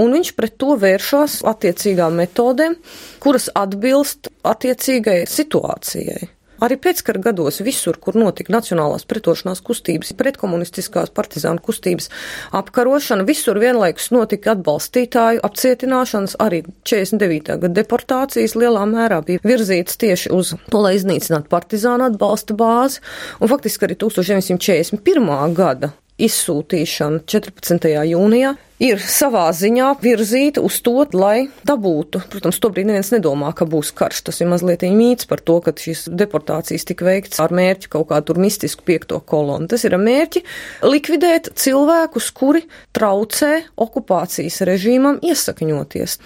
un 0.03 0.15
viņš 0.19 0.35
pret 0.37 0.59
to 0.59 0.77
vēršās 0.83 1.41
attiecīgām 1.53 2.19
metodēm, 2.19 2.77
kuras 3.23 3.49
atbilst 3.55 4.31
attiecīgai 4.43 5.23
situācijai. 5.29 6.33
Arī 6.61 6.77
pēckara 6.77 7.21
gados 7.23 7.61
visur, 7.65 7.97
kur 7.97 8.17
notika 8.19 8.53
nacionālās 8.53 9.07
pretošanās 9.09 9.63
kustības, 9.65 10.13
pretkomunistiskās 10.19 11.09
partizānu 11.15 11.63
kustības 11.63 12.11
apkarošana, 12.53 13.25
visur 13.27 13.57
vienlaikus 13.61 14.11
notika 14.13 14.53
atbalstītāju 14.53 15.41
apcietināšanas, 15.47 16.37
arī 16.43 16.61
49. 16.85 17.57
gada 17.65 17.73
deportācijas 17.79 18.57
lielā 18.59 18.85
mērā 18.89 19.23
bija 19.25 19.43
virzītas 19.43 19.97
tieši 20.03 20.33
uz 20.35 20.53
to, 20.69 20.83
lai 20.85 20.95
iznīcinātu 20.99 21.49
partizānu 21.51 22.11
atbalsta 22.11 22.55
bāzi, 22.57 23.01
un 23.41 23.51
faktiski 23.51 23.89
arī 23.89 23.99
1941. 24.05 25.57
gada 25.57 25.93
izsūtīšana 26.21 27.23
14. 27.29 27.87
jūnijā 28.05 28.53
ir 28.83 29.01
savā 29.01 29.45
ziņā 29.55 29.89
virzīta 30.01 30.61
uz 30.65 30.79
to, 30.85 30.95
lai 31.15 31.47
dabūtu. 31.67 32.23
Protams, 32.31 32.59
tobrīd 32.61 32.89
neviens 32.89 33.11
nedomā, 33.13 33.53
ka 33.55 33.65
būs 33.69 33.93
karš. 33.95 34.23
Tas 34.27 34.41
ir 34.43 34.49
mazliet 34.51 34.85
mīts 34.93 35.29
par 35.29 35.41
to, 35.45 35.59
ka 35.63 35.73
šīs 35.77 36.05
deportācijas 36.11 36.85
tika 36.89 37.07
veikts 37.07 37.41
ar 37.43 37.55
mērķi 37.55 37.91
kaut 37.93 38.09
kā 38.11 38.19
tur 38.25 38.41
mistisku 38.41 38.85
piekto 38.85 39.21
kolonu. 39.25 39.69
Tas 39.71 39.85
ir 39.87 39.97
mērķi 39.97 40.43
likvidēt 40.85 41.53
cilvēkus, 41.59 42.29
kuri 42.35 42.65
traucē 42.95 43.55
okupācijas 43.87 44.61
režīmam 44.69 45.21
iesakņoties. 45.23 46.19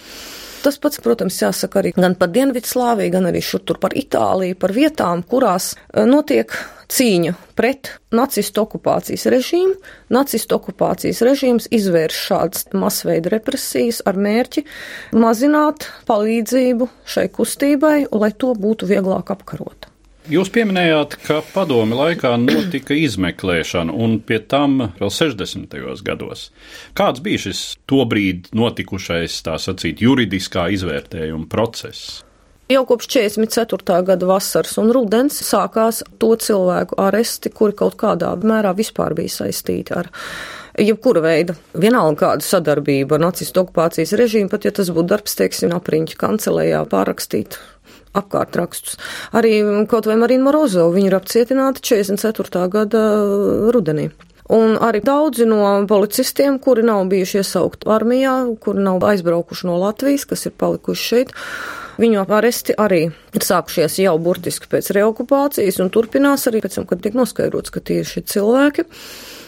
Tas 0.63 0.79
pats, 0.81 0.99
protams, 1.03 1.37
jāsaka 1.41 1.81
arī 1.81 1.93
gan 1.97 2.15
par 2.17 2.31
Dienvidslāviju, 2.33 3.13
gan 3.13 3.29
arī 3.29 3.43
šur 3.45 3.61
tur 3.67 3.79
par 3.81 3.93
Itāliju, 3.97 4.57
par 4.59 4.73
vietām, 4.75 5.23
kurās 5.27 5.73
eh, 5.75 6.05
notiek 6.09 6.53
cīņa 6.91 7.33
pret 7.57 7.91
nacistu 8.15 8.63
okupācijas 8.63 9.27
režīmu. 9.33 9.75
Nacistu 10.13 10.57
okupācijas 10.57 11.21
režīms 11.27 11.67
izvērš 11.75 12.21
šādas 12.29 12.69
masveida 12.77 13.33
represijas 13.35 14.01
ar 14.07 14.19
mērķi 14.19 14.63
mazināt 15.17 15.89
palīdzību 16.07 16.89
šai 17.05 17.27
kustībai, 17.33 17.97
lai 18.11 18.31
to 18.33 18.55
būtu 18.55 18.89
vieglāk 18.89 19.35
apkarot. 19.35 19.91
Jūs 20.27 20.49
pieminējāt, 20.51 21.13
ka 21.23 21.37
padomi 21.53 21.95
laikā 21.95 22.33
notika 22.41 22.91
izmeklēšana, 22.99 23.93
un 23.95 24.17
pie 24.19 24.41
tam 24.43 24.89
vēl 24.97 25.11
60. 25.13 25.77
gados. 26.03 26.49
Kāds 26.99 27.23
bija 27.23 27.45
šis 27.45 27.61
tobrīd 27.87 28.49
notikušais, 28.51 29.37
tā 29.47 29.55
sacīt, 29.55 30.03
juridiskā 30.03 30.65
izvērtējuma 30.75 31.47
process? 31.47 32.25
Jau 32.67 32.83
kopš 32.89 33.07
44. 33.13 34.01
gada 34.09 34.27
vasaras 34.27 34.75
un 34.81 34.91
rudens 34.91 35.39
sākās 35.47 36.01
to 36.19 36.33
cilvēku 36.35 36.99
aresti, 36.99 37.47
kuri 37.55 37.77
kaut 37.79 37.95
kādā 37.95 38.33
mērā 38.43 38.75
vispār 38.75 39.15
bija 39.15 39.31
saistīti 39.31 39.95
ar 39.95 40.11
jebkura 40.75 41.23
veida, 41.23 41.55
vienalga 41.71 42.25
kāda 42.25 42.43
sadarbība 42.43 43.15
ar 43.15 43.23
nacistu 43.29 43.63
okupācijas 43.63 44.11
režīmu, 44.19 44.51
pat 44.51 44.67
ja 44.67 44.75
tas 44.75 44.91
būtu 44.91 45.07
darbs, 45.13 45.39
teiksim, 45.39 45.71
apriņķa 45.79 46.19
kancelējā 46.19 46.83
pārrakstīt 46.91 47.61
apkārtrakstus. 48.19 48.99
Arī 49.37 49.59
kaut 49.89 50.09
vai 50.09 50.17
Marina 50.19 50.47
Morozova, 50.47 50.93
viņa 50.95 51.11
ir 51.11 51.17
apcietināta 51.17 51.83
44. 51.83 52.63
gada 52.73 53.03
rudenī. 53.73 54.09
Un 54.53 54.77
arī 54.79 55.01
daudzi 55.03 55.43
no 55.43 55.59
policistiem, 55.89 56.55
kuri 56.63 56.85
nav 56.87 57.03
bijuši 57.11 57.41
iesaukti 57.41 57.89
armijā, 57.91 58.37
kuri 58.63 58.85
nav 58.85 59.03
aizbraukuši 59.03 59.67
no 59.67 59.75
Latvijas, 59.81 60.23
kas 60.29 60.47
ir 60.47 60.55
palikuši 60.55 61.09
šeit, 61.09 61.35
Viņu 61.97 62.27
aresti 62.29 62.75
arī 62.77 63.07
ir 63.09 63.45
sākušies 63.45 63.97
jau 64.03 64.13
burtiski 64.21 64.69
pēc 64.69 64.91
reokupācijas 64.93 65.79
un 65.81 65.89
turpinās 65.93 66.45
arī 66.49 66.61
pēc 66.61 66.77
tam, 66.77 66.85
kad 66.89 67.01
tiek 67.01 67.17
noskaidrots, 67.17 67.73
ka 67.73 67.81
tie 67.81 68.03
ir 68.03 68.09
šie 68.09 68.21
cilvēki. 68.29 68.85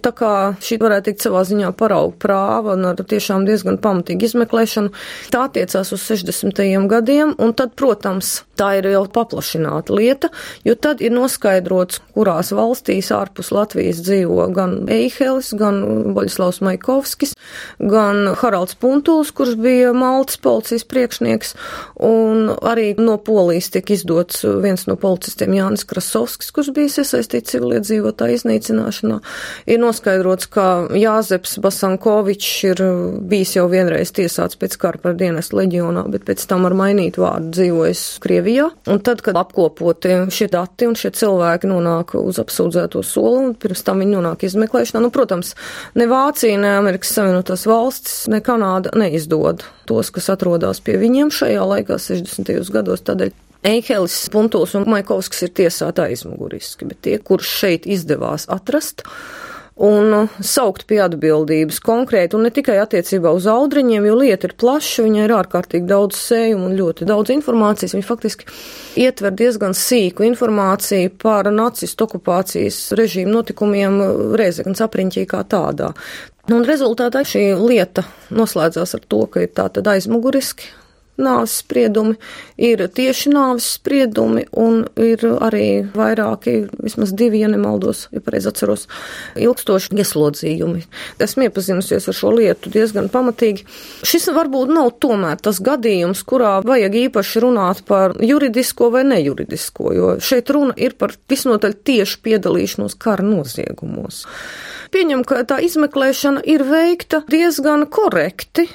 Tā 0.05 0.11
kā 0.15 0.33
šī 0.63 0.79
varētu 0.81 1.09
teikt 1.09 1.25
savā 1.25 1.43
ziņā 1.47 1.71
parauga 1.79 2.15
prāva 2.21 2.75
un 2.77 2.87
ar 2.91 2.99
tiešām 2.99 3.45
diezgan 3.47 3.79
pamatīgu 3.81 4.29
izmeklēšanu, 4.29 4.93
tā 5.33 5.45
attiecās 5.47 5.93
uz 5.95 6.05
60. 6.07 6.61
gadiem, 6.91 7.33
un 7.39 7.53
tad, 7.57 7.75
protams, 7.79 8.39
tā 8.59 8.73
ir 8.79 8.89
jau 8.91 9.05
paplašināta 9.11 9.95
lieta, 9.95 10.29
jo 10.67 10.75
tad 10.75 11.03
ir 11.03 11.13
noskaidrots, 11.15 12.01
kurās 12.15 12.51
valstīs 12.55 13.11
ārpus 13.15 13.51
Latvijas 13.55 14.01
dzīvo 14.05 14.49
gan 14.55 14.75
Eihelis, 14.91 15.53
gan 15.59 15.81
Boļislavs 16.15 16.61
Maikovskis, 16.65 17.35
gan 17.79 18.33
Haralds 18.39 18.77
Puntuls, 18.79 19.31
kurš 19.35 19.55
bija 19.59 19.93
Maltas 19.95 20.39
policijas 20.43 20.85
priekšnieks, 20.89 21.55
un 22.09 22.51
arī 22.59 22.91
no 22.99 23.17
Polijas 23.23 23.71
tiek 23.73 23.93
izdots 23.95 24.43
viens 24.63 24.85
no 24.89 24.97
policistiem 24.99 25.55
Jānis 25.55 25.87
Krasovskis, 25.87 26.51
kurš 26.55 26.73
bija 26.75 26.91
iesaistīts 26.91 27.55
civiliedzīvotāju 27.55 28.39
iznīcināšanā. 28.39 29.19
Ir 29.69 29.81
noskaidrots, 29.89 30.47
ka 30.53 30.65
Jāzeps 30.95 31.57
Basankovičs 31.63 32.51
ir 32.69 32.81
bijis 33.29 33.55
jau 33.57 33.65
vienreiz 33.71 34.13
tiesāts 34.15 34.59
pēc 34.59 34.77
kara 34.81 35.01
par 35.01 35.17
dienestu 35.19 35.59
leģionā, 35.59 36.05
bet 36.13 36.25
pēc 36.27 36.45
tam 36.49 36.67
ar 36.69 36.75
mainītu 36.77 37.23
vārdu 37.23 37.51
dzīvojis 37.57 38.03
Krievijā. 38.23 38.69
Un 38.89 39.01
tad, 39.05 39.23
kad 39.25 39.39
apkopoti 39.39 40.15
šie 40.33 40.49
dati 40.53 40.89
un 40.89 40.95
šie 40.99 41.11
cilvēki 41.17 41.69
nonāk 41.71 42.15
uz 42.19 42.39
apsūdzēto 42.41 43.03
soli, 43.05 43.49
un 43.49 43.57
pirms 43.59 43.83
tam 43.87 44.03
viņi 44.03 44.17
nonāk 44.17 44.45
izmeklēšanā, 44.47 45.03
nu, 45.03 45.11
protams, 45.13 45.55
ne 45.99 46.07
Vācija, 46.09 46.59
ne 46.61 46.75
Amerikas 46.77 47.13
Savienotās 47.17 47.65
valstis, 47.69 48.23
ne 48.31 48.41
Kanāda 48.45 48.93
neizdod 48.97 49.65
tos, 49.89 50.13
kas 50.13 50.29
atrodas 50.33 50.81
pie 50.85 50.99
viņiem 51.01 51.33
šajā 51.33 51.67
laikā, 51.73 51.99
60. 52.01 52.73
gados. 52.73 53.05
Tādēļ 53.07 53.33
Eihelis, 53.67 54.15
Puntuls 54.31 54.71
un 54.79 54.85
Maikovskis 54.87 55.43
ir 55.43 55.51
tiesāti 55.57 56.05
aizmuguriski, 56.05 56.87
bet 56.87 57.01
tie, 57.03 57.17
kurus 57.19 57.49
šeit 57.59 57.87
izdevās 57.91 58.47
atrast, 58.51 59.03
un 59.79 60.27
saukt 60.43 60.83
pie 60.89 60.99
atbildības 61.05 61.79
konkrēti, 61.83 62.35
un 62.35 62.43
ne 62.47 62.51
tikai 62.53 62.75
attiecībā 62.81 63.31
uz 63.35 63.47
audriņiem, 63.49 64.07
jo 64.09 64.17
lieta 64.19 64.49
ir 64.49 64.55
plaša, 64.59 65.05
viņai 65.05 65.23
ir 65.25 65.35
ārkārtīgi 65.37 65.87
daudz 65.87 66.19
sējumu 66.19 66.67
un 66.67 66.75
ļoti 66.79 67.07
daudz 67.09 67.31
informācijas. 67.35 67.95
Viņa 67.95 68.07
faktiski 68.07 68.49
ietver 68.99 69.35
diezgan 69.39 69.75
sīku 69.77 70.27
informāciju 70.27 71.13
par 71.23 71.47
nacistu 71.53 72.09
okupācijas 72.09 72.81
režīmu 72.99 73.37
notikumiem 73.37 74.01
Reizeknas 74.39 74.83
apriņķī 74.83 75.25
kā 75.31 75.45
tādā. 75.47 75.93
Un 76.49 76.65
rezultātā 76.65 77.21
šī 77.27 77.51
lieta 77.61 78.03
noslēdzās 78.33 78.97
ar 78.97 79.07
to, 79.07 79.23
ka 79.31 79.45
ir 79.45 79.53
tātad 79.55 79.87
aizmuguriski 79.91 80.73
nāves 81.19 81.59
spriedumi, 81.61 82.15
ir 82.57 82.83
tieši 82.87 83.33
nāves 83.33 83.67
spriedumi 83.77 84.45
un 84.57 84.81
ir 84.99 85.23
arī 85.39 85.67
vairāki, 85.93 86.69
vismaz 86.79 87.13
divi, 87.17 87.41
ja 87.43 87.49
nemaldos, 87.51 88.07
ja 88.15 88.23
pareizi 88.23 88.49
atceros, 88.51 88.87
ilgstoši 89.39 89.93
ieslodzījumi. 89.99 90.85
Esmu 91.21 91.47
iepazinusies 91.47 92.09
ar 92.09 92.17
šo 92.17 92.33
lietu 92.37 92.71
diezgan 92.73 93.09
pamatīgi. 93.13 93.67
Šis 94.07 94.29
varbūt 94.35 94.73
nav 94.73 94.93
tomēr 95.03 95.39
tas 95.43 95.61
gadījums, 95.63 96.23
kurā 96.27 96.57
vajag 96.65 96.97
īpaši 97.05 97.45
runāt 97.45 97.83
par 97.89 98.15
juridisko 98.23 98.91
vai 98.95 99.05
nejuridisko, 99.07 99.93
jo 99.95 100.11
šeit 100.23 100.51
runa 100.55 100.75
ir 100.77 100.97
par 100.99 101.15
visnotaļ 101.29 101.79
tieši 101.85 102.19
piedalīšanos 102.25 102.97
kara 102.99 103.25
noziegumos. 103.25 104.25
Pieņem, 104.89 105.21
ka 105.27 105.43
tā 105.45 105.59
izmeklēšana 105.61 106.41
ir 106.49 106.63
veikta 106.65 107.21
diezgan 107.29 107.85
korekti. 107.93 108.65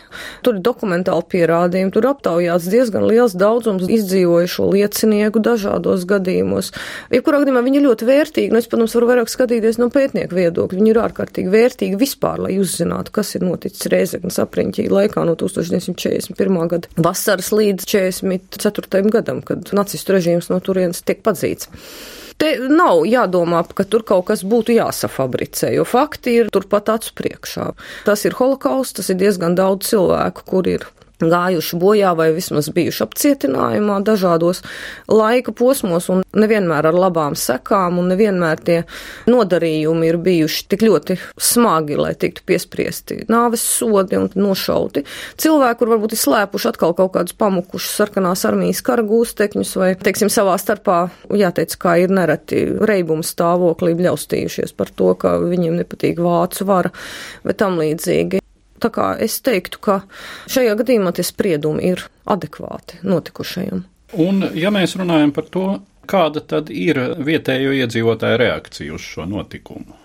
Tur 0.47 0.59
ir 0.59 0.63
dokumentāli 0.63 1.27
pierādījumi, 1.35 1.91
tur 1.95 2.07
aptaujāts 2.13 2.69
diezgan 2.71 3.07
liels 3.09 3.35
daudzums 3.39 3.89
izdzīvojušo 3.91 4.69
liecinieku 4.71 5.43
dažādos 5.43 6.07
gadījumos. 6.11 6.71
Jebkurā 7.15 7.43
gadījumā 7.43 7.65
viņi 7.67 7.81
ir 7.81 7.87
ļoti 7.89 8.09
vērtīgi, 8.11 8.55
nu 8.55 8.63
es, 8.63 8.71
protams, 8.71 8.95
varu 8.95 9.11
vairāk 9.11 9.33
skatīties 9.33 9.81
no 9.83 9.91
pētnieku 9.95 10.39
viedokļa. 10.39 10.79
Viņi 10.79 10.93
ir 10.95 11.03
ārkārtīgi 11.03 11.55
vērtīgi 11.55 12.01
vispār, 12.01 12.45
lai 12.47 12.57
uzzinātu, 12.63 13.15
kas 13.19 13.35
ir 13.35 13.47
noticis 13.49 13.91
Reizeknas 13.91 14.39
apriņķī 14.47 14.87
laikā 14.95 15.27
no 15.27 15.35
1941. 15.41 16.61
gada 16.77 17.07
vasaras 17.11 17.51
līdz 17.55 17.91
44. 17.91 19.03
gadam, 19.11 19.43
kad 19.43 19.75
nacistu 19.75 20.15
režīms 20.15 20.53
no 20.55 20.63
turienes 20.63 21.03
tiek 21.03 21.27
padzīts. 21.27 21.73
Te 22.39 22.57
nav 22.69 23.05
jādomā, 23.07 23.63
ka 23.77 23.87
tur 23.87 24.03
kaut 24.07 24.27
kas 24.31 24.43
būtu 24.47 24.75
jāsafabricē, 24.75 25.71
jo 25.77 25.85
fakti 25.87 26.39
ir 26.41 26.51
turpat 26.55 26.91
acu 26.97 27.15
priekšā. 27.21 27.71
Tas 28.09 28.25
ir 28.27 28.37
holokausts, 28.39 28.99
tas 28.99 29.13
ir 29.13 29.21
diezgan 29.23 29.55
daudz 29.59 29.93
cilvēku, 29.93 30.47
kur 30.51 30.69
ir 30.69 30.89
gājuši 31.23 31.79
bojā 31.79 32.13
vai 32.19 32.31
vismaz 32.35 32.69
bijuši 32.75 33.03
apcietinājumā 33.05 34.01
dažādos 34.07 34.63
laika 35.11 35.55
posmos 35.55 36.09
un 36.13 36.25
nevienmēr 36.35 36.89
ar 36.91 36.99
labām 36.99 37.37
sekām 37.39 38.01
un 38.03 38.11
nevienmēr 38.13 38.63
tie 38.67 38.79
nodarījumi 39.31 40.11
ir 40.11 40.19
bijuši 40.25 40.67
tik 40.73 40.85
ļoti 40.87 41.19
smagi, 41.39 41.99
lai 42.01 42.15
tiktu 42.19 42.45
piespriesti 42.47 43.21
nāves 43.31 43.63
sodi 43.63 44.19
un 44.19 44.29
nošauti. 44.35 45.05
Cilvēki, 45.41 45.79
kur 45.81 45.95
varbūt 45.95 46.17
ir 46.17 46.23
slēpuši 46.25 46.71
atkal 46.73 46.95
kaut 46.99 47.15
kādus 47.17 47.37
pamukušus 47.39 47.99
sarkanās 48.03 48.45
armijas 48.49 48.83
kara 48.85 49.07
gūstekņus 49.07 49.75
vai, 49.81 49.93
teiksim, 50.01 50.33
savā 50.33 50.57
starpā, 50.61 51.05
jāteic, 51.35 51.77
kā 51.81 51.97
ir 52.03 52.15
nereti 52.15 52.65
reibumu 52.83 53.27
stāvoklī 53.27 53.95
bļaustījušies 53.99 54.75
par 54.77 54.91
to, 54.95 55.15
ka 55.19 55.37
viņiem 55.43 55.79
nepatīk 55.83 56.23
vācu 56.23 56.69
vara, 56.69 56.95
bet 57.47 57.63
tam 57.63 57.79
līdzīgi. 57.81 58.44
Tā 58.83 58.91
kā 58.95 59.15
es 59.23 59.39
teiktu, 59.45 59.81
ka 59.85 60.01
šajā 60.51 60.75
gadījumā 60.81 61.15
tie 61.15 61.25
spriedumi 61.27 61.85
ir 61.95 62.07
adekvāti 62.31 63.01
notikušajam. 63.07 63.85
Un, 64.21 64.47
ja 64.55 64.71
mēs 64.75 64.97
runājam 64.99 65.33
par 65.35 65.49
to, 65.51 65.67
kāda 66.11 66.43
tad 66.45 66.71
ir 66.71 66.99
vietējo 67.25 67.73
iedzīvotāju 67.81 68.41
reakcija 68.41 68.95
uz 68.95 69.07
šo 69.07 69.27
notikumu? 69.31 69.97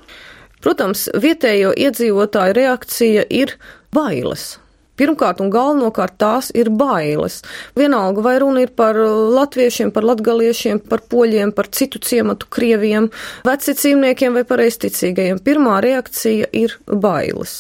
Protams, 0.64 1.08
vietējo 1.16 1.72
iedzīvotāju 1.78 2.56
reakcija 2.58 3.24
ir 3.32 3.56
bailes. 3.96 4.58
Pirmkārt 5.00 5.40
un 5.44 5.52
galvenokārt 5.54 6.18
tās 6.20 6.50
ir 6.58 6.70
bailes. 6.76 7.40
Vienalga, 7.80 8.24
vai 8.26 8.36
runa 8.44 8.66
ir 8.66 8.74
par 8.76 8.98
latviešiem, 9.00 9.94
par 9.96 10.08
latgaliešiem, 10.10 10.82
par 10.92 11.04
poļiem, 11.10 11.54
par 11.56 11.70
citu 11.76 12.02
ciematu 12.04 12.50
krieviem, 12.52 13.10
veci 13.48 13.76
cīmniekiem 13.80 14.36
vai 14.36 14.46
pareisticīgajiem. 14.50 15.42
Pirmā 15.46 15.80
reakcija 15.86 16.52
ir 16.52 16.76
bailes. 16.86 17.56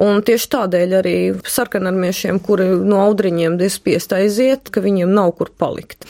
Un 0.00 0.22
tieši 0.26 0.50
tādēļ 0.54 0.96
arī 1.00 1.16
sarkanarmiešiem, 1.48 2.40
kuri 2.44 2.68
no 2.84 3.00
audriņiem 3.06 3.58
ir 3.64 3.72
spiest 3.72 4.12
aiziet, 4.16 4.70
ka 4.70 4.84
viņiem 4.84 5.14
nav 5.14 5.34
kur 5.38 5.52
palikt. 5.58 6.04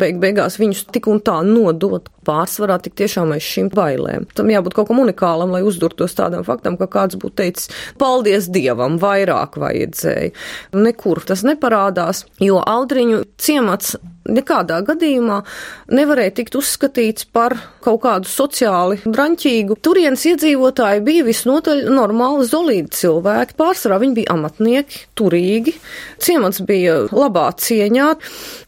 Beig 0.00 0.20
beigās 0.22 0.58
viņus 0.60 0.86
tik 0.94 1.08
un 1.10 1.20
tā 1.24 1.38
nodot 1.44 2.06
pārsvarā 2.26 2.78
tik 2.82 2.94
tiešām 3.00 3.34
aiz 3.34 3.44
šīm 3.44 3.70
bailēm. 3.74 4.28
Tam 4.36 4.50
jābūt 4.52 4.76
kaut 4.76 4.88
kam 4.90 5.02
unikālam, 5.02 5.52
lai 5.54 5.62
uzdurtos 5.66 6.16
tādam 6.18 6.46
faktam, 6.46 6.78
ka 6.80 6.88
kāds 6.90 7.18
būtu 7.20 7.38
teicis, 7.42 7.70
paldies 8.00 8.48
Dievam, 8.52 8.98
vairāk 9.02 9.58
vajadzēja. 9.60 10.32
Nekur 10.78 11.22
tas 11.26 11.44
neparādās, 11.46 12.24
jo 12.42 12.62
Audriņu 12.62 13.24
ciemats 13.42 13.96
nekādā 14.28 14.80
gadījumā 14.86 15.40
nevarēja 15.92 16.36
tikt 16.38 16.56
uzskatīts 16.58 17.26
par 17.32 17.56
kaut 17.82 18.02
kādu 18.04 18.30
sociāli 18.30 19.00
draņķīgu. 19.04 19.76
Turienes 19.82 20.24
iedzīvotāji 20.30 21.02
bija 21.06 21.26
visnotaļ 21.26 21.84
normāli 21.90 22.46
zolīdi 22.48 22.94
cilvēki, 23.02 23.56
pārsvarā 23.58 23.98
viņi 24.02 24.18
bija 24.20 24.36
amatnieki, 24.36 25.06
turīgi, 25.18 25.74
ciemats 26.22 26.62
bija 26.66 27.02
labā 27.10 27.48
cieņā. 27.58 28.10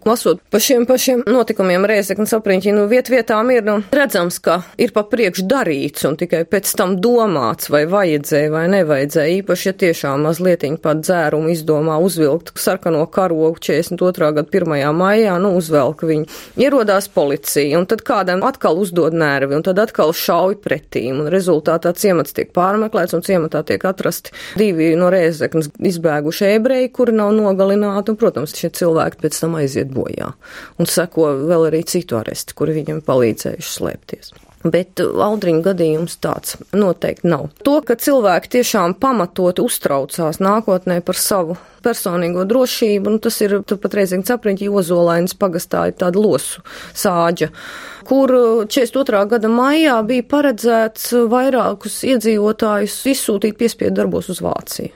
Lasot 0.05 0.43
pa 0.53 0.61
šiem 0.61 0.85
pašiem 0.89 1.23
notikumiem 1.31 1.87
Rēzeknas 1.89 2.35
apriņķi, 2.37 2.75
nu 2.77 2.89
viet 2.91 3.09
vietām 3.13 3.49
ir 3.55 3.65
nu, 3.65 3.79
redzams, 3.95 4.41
ka 4.45 4.59
ir 4.81 4.93
pa 4.97 5.05
priekš 5.09 5.47
darīts 5.49 6.05
un 6.09 6.19
tikai 6.21 6.43
pēc 6.49 6.75
tam 6.77 6.99
domāts, 7.01 7.71
vai 7.73 7.85
vajadzēja 7.91 8.53
vai 8.53 8.67
nevajadzēja. 8.75 9.39
Īpaši, 9.41 9.71
ja 9.71 9.77
tiešām 9.85 10.27
mazlietiņ 10.29 10.77
pat 10.85 11.01
dzērumu 11.05 11.53
izdomā 11.55 11.97
uzvilkt 12.05 12.53
sarkano 12.61 13.07
karogu 13.07 13.63
42. 13.63 14.33
gada 14.37 14.61
1. 14.61 14.77
maijā, 14.99 15.39
nu, 15.45 15.55
uzvelk 15.59 16.05
viņu. 16.07 16.29
Ierodās 16.61 17.09
policija, 17.13 17.79
un 17.79 17.89
tad 17.91 18.05
kādam 18.07 18.45
atkal 18.47 18.81
uzdod 18.81 19.17
nervi, 19.17 19.57
un 19.59 19.65
tad 19.67 19.81
atkal 19.83 20.15
šauj 20.17 20.59
pretīm, 20.65 21.23
un 21.25 21.31
rezultātā 21.33 21.95
ciemats 21.99 22.37
tiek 22.37 22.53
pārmeklēts, 22.57 23.17
un 23.17 23.25
ciematā 23.27 23.65
tiek 23.67 23.85
atrasti 23.89 24.35
divi 24.61 24.93
no 24.99 25.11
Rēzeknas 25.15 25.71
izbēguši 25.93 26.51
ebreji, 26.55 26.93
kuri 26.95 27.17
nav 27.17 27.35
nogalināti, 27.37 28.15
un, 28.15 28.21
protams, 28.21 28.57
šie 28.59 28.73
cilvēki 28.81 29.23
pēc 29.25 29.43
tam 29.45 29.59
aiziet 29.61 29.93
bojā. 29.95 30.33
Un 30.81 30.91
seko 30.91 31.31
vēl 31.45 31.71
arī 31.71 31.85
citu 31.89 32.21
aresti, 32.21 32.57
kuri 32.59 32.81
viņam 32.81 33.05
palīdzējuši 33.07 33.79
slēpties. 33.79 34.35
Bet 34.65 35.01
Aldriņa 35.01 35.61
gadījums 35.67 36.17
tāds 36.25 36.57
noteikti 36.73 37.29
nav. 37.29 37.51
To, 37.67 37.77
ka 37.85 37.99
cilvēki 38.01 38.55
tiešām 38.57 38.95
pamatot 38.97 39.61
uztraucās 39.61 40.41
nākotnē 40.41 41.03
par 41.05 41.21
savu 41.21 41.59
personīgo 41.85 42.47
drošību, 42.49 43.13
un 43.13 43.21
tas 43.21 43.37
ir 43.45 43.59
pat 43.69 43.99
reizīgi 43.99 44.25
capriņķi 44.31 44.71
Ozolainas 44.73 45.37
pagastā 45.37 45.85
ir 45.91 45.99
tāda 46.01 46.23
losu 46.23 46.65
sāģa, 46.97 47.51
kur 48.09 48.33
42. 48.65 49.23
gada 49.35 49.53
maijā 49.53 49.99
bija 50.09 50.25
paredzēts 50.33 51.13
vairākus 51.29 52.01
iedzīvotājus 52.09 52.99
izsūtīt 53.13 53.61
piespiedu 53.61 54.01
darbos 54.01 54.33
uz 54.33 54.41
Vāciju. 54.45 54.95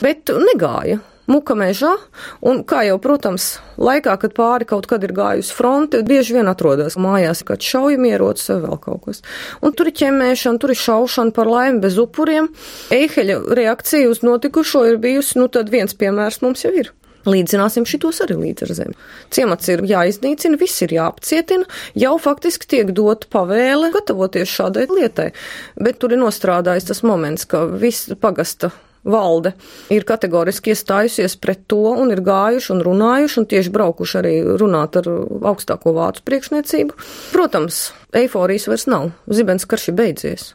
Bet 0.00 0.30
negāja 0.30 1.02
muka 1.30 1.56
mežā, 1.58 1.94
un, 2.42 2.62
kā 2.66 2.82
jau, 2.88 2.98
protams, 3.02 3.52
laikā, 3.80 4.16
kad 4.22 4.34
pāri 4.36 4.68
kaut 4.68 4.88
kad 4.90 5.04
ir 5.06 5.14
gājusi 5.16 5.54
fronte, 5.56 6.02
bieži 6.06 6.36
vien 6.38 6.50
atrodas 6.50 6.98
mājās 7.00 7.44
kāds 7.46 7.68
šaujamierocis 7.70 8.52
vai 8.52 8.60
vēl 8.66 8.80
kaut 8.84 9.04
kas. 9.06 9.24
Un 9.64 9.76
tur 9.76 9.90
ir 9.90 9.98
ķemēšana, 10.02 10.60
tur 10.62 10.74
ir 10.74 10.80
šaušana 10.80 11.36
par 11.36 11.50
laimi 11.50 11.82
bez 11.84 11.98
upuriem. 12.02 12.50
Eiheļa 12.94 13.42
reakcija 13.60 14.10
uz 14.10 14.24
notikušo 14.26 14.86
ir 14.90 15.02
bijusi, 15.02 15.38
nu 15.40 15.50
tad 15.52 15.70
viens 15.72 15.96
piemērs 15.96 16.42
mums 16.44 16.66
jau 16.66 16.74
ir. 16.74 16.92
Līdzināsim 17.28 17.84
šitos 17.84 18.22
arī 18.24 18.38
līdz 18.38 18.64
ar 18.64 18.70
zemi. 18.78 18.94
Ciemats 19.34 19.68
ir 19.68 19.82
jāiznīcina, 19.84 20.56
viss 20.60 20.80
ir 20.86 20.94
jāapcietina, 20.96 21.66
jau 22.00 22.14
faktiski 22.22 22.68
tiek 22.70 22.92
dot 22.96 23.26
pavēle 23.32 23.90
gatavoties 23.92 24.48
šādai 24.48 24.86
lietai, 24.88 25.30
bet 25.76 26.00
tur 26.00 26.16
ir 26.16 26.22
nostrādājis 26.22 26.88
tas 26.88 27.04
moments, 27.04 27.44
ka 27.44 27.66
viss 27.68 28.08
pagasta 28.20 28.72
valde 29.04 29.54
ir 29.92 30.04
kategoriski 30.08 30.74
iestājusies 30.74 31.36
pret 31.40 31.64
to 31.70 31.94
un 31.94 32.12
ir 32.12 32.22
gājuši 32.26 32.72
un 32.74 32.84
runājuši 32.84 33.40
un 33.40 33.48
tieši 33.50 33.74
braukuši 33.74 34.20
arī 34.20 34.34
runāt 34.60 35.00
ar 35.00 35.08
augstāko 35.52 35.94
vācu 35.96 36.24
priekšniecību. 36.26 36.96
Protams, 37.32 37.90
eiforijas 38.16 38.68
vairs 38.70 38.88
nav, 38.90 39.12
zibens 39.30 39.68
karš 39.68 39.90
ir 39.90 40.00
beidzies. 40.00 40.48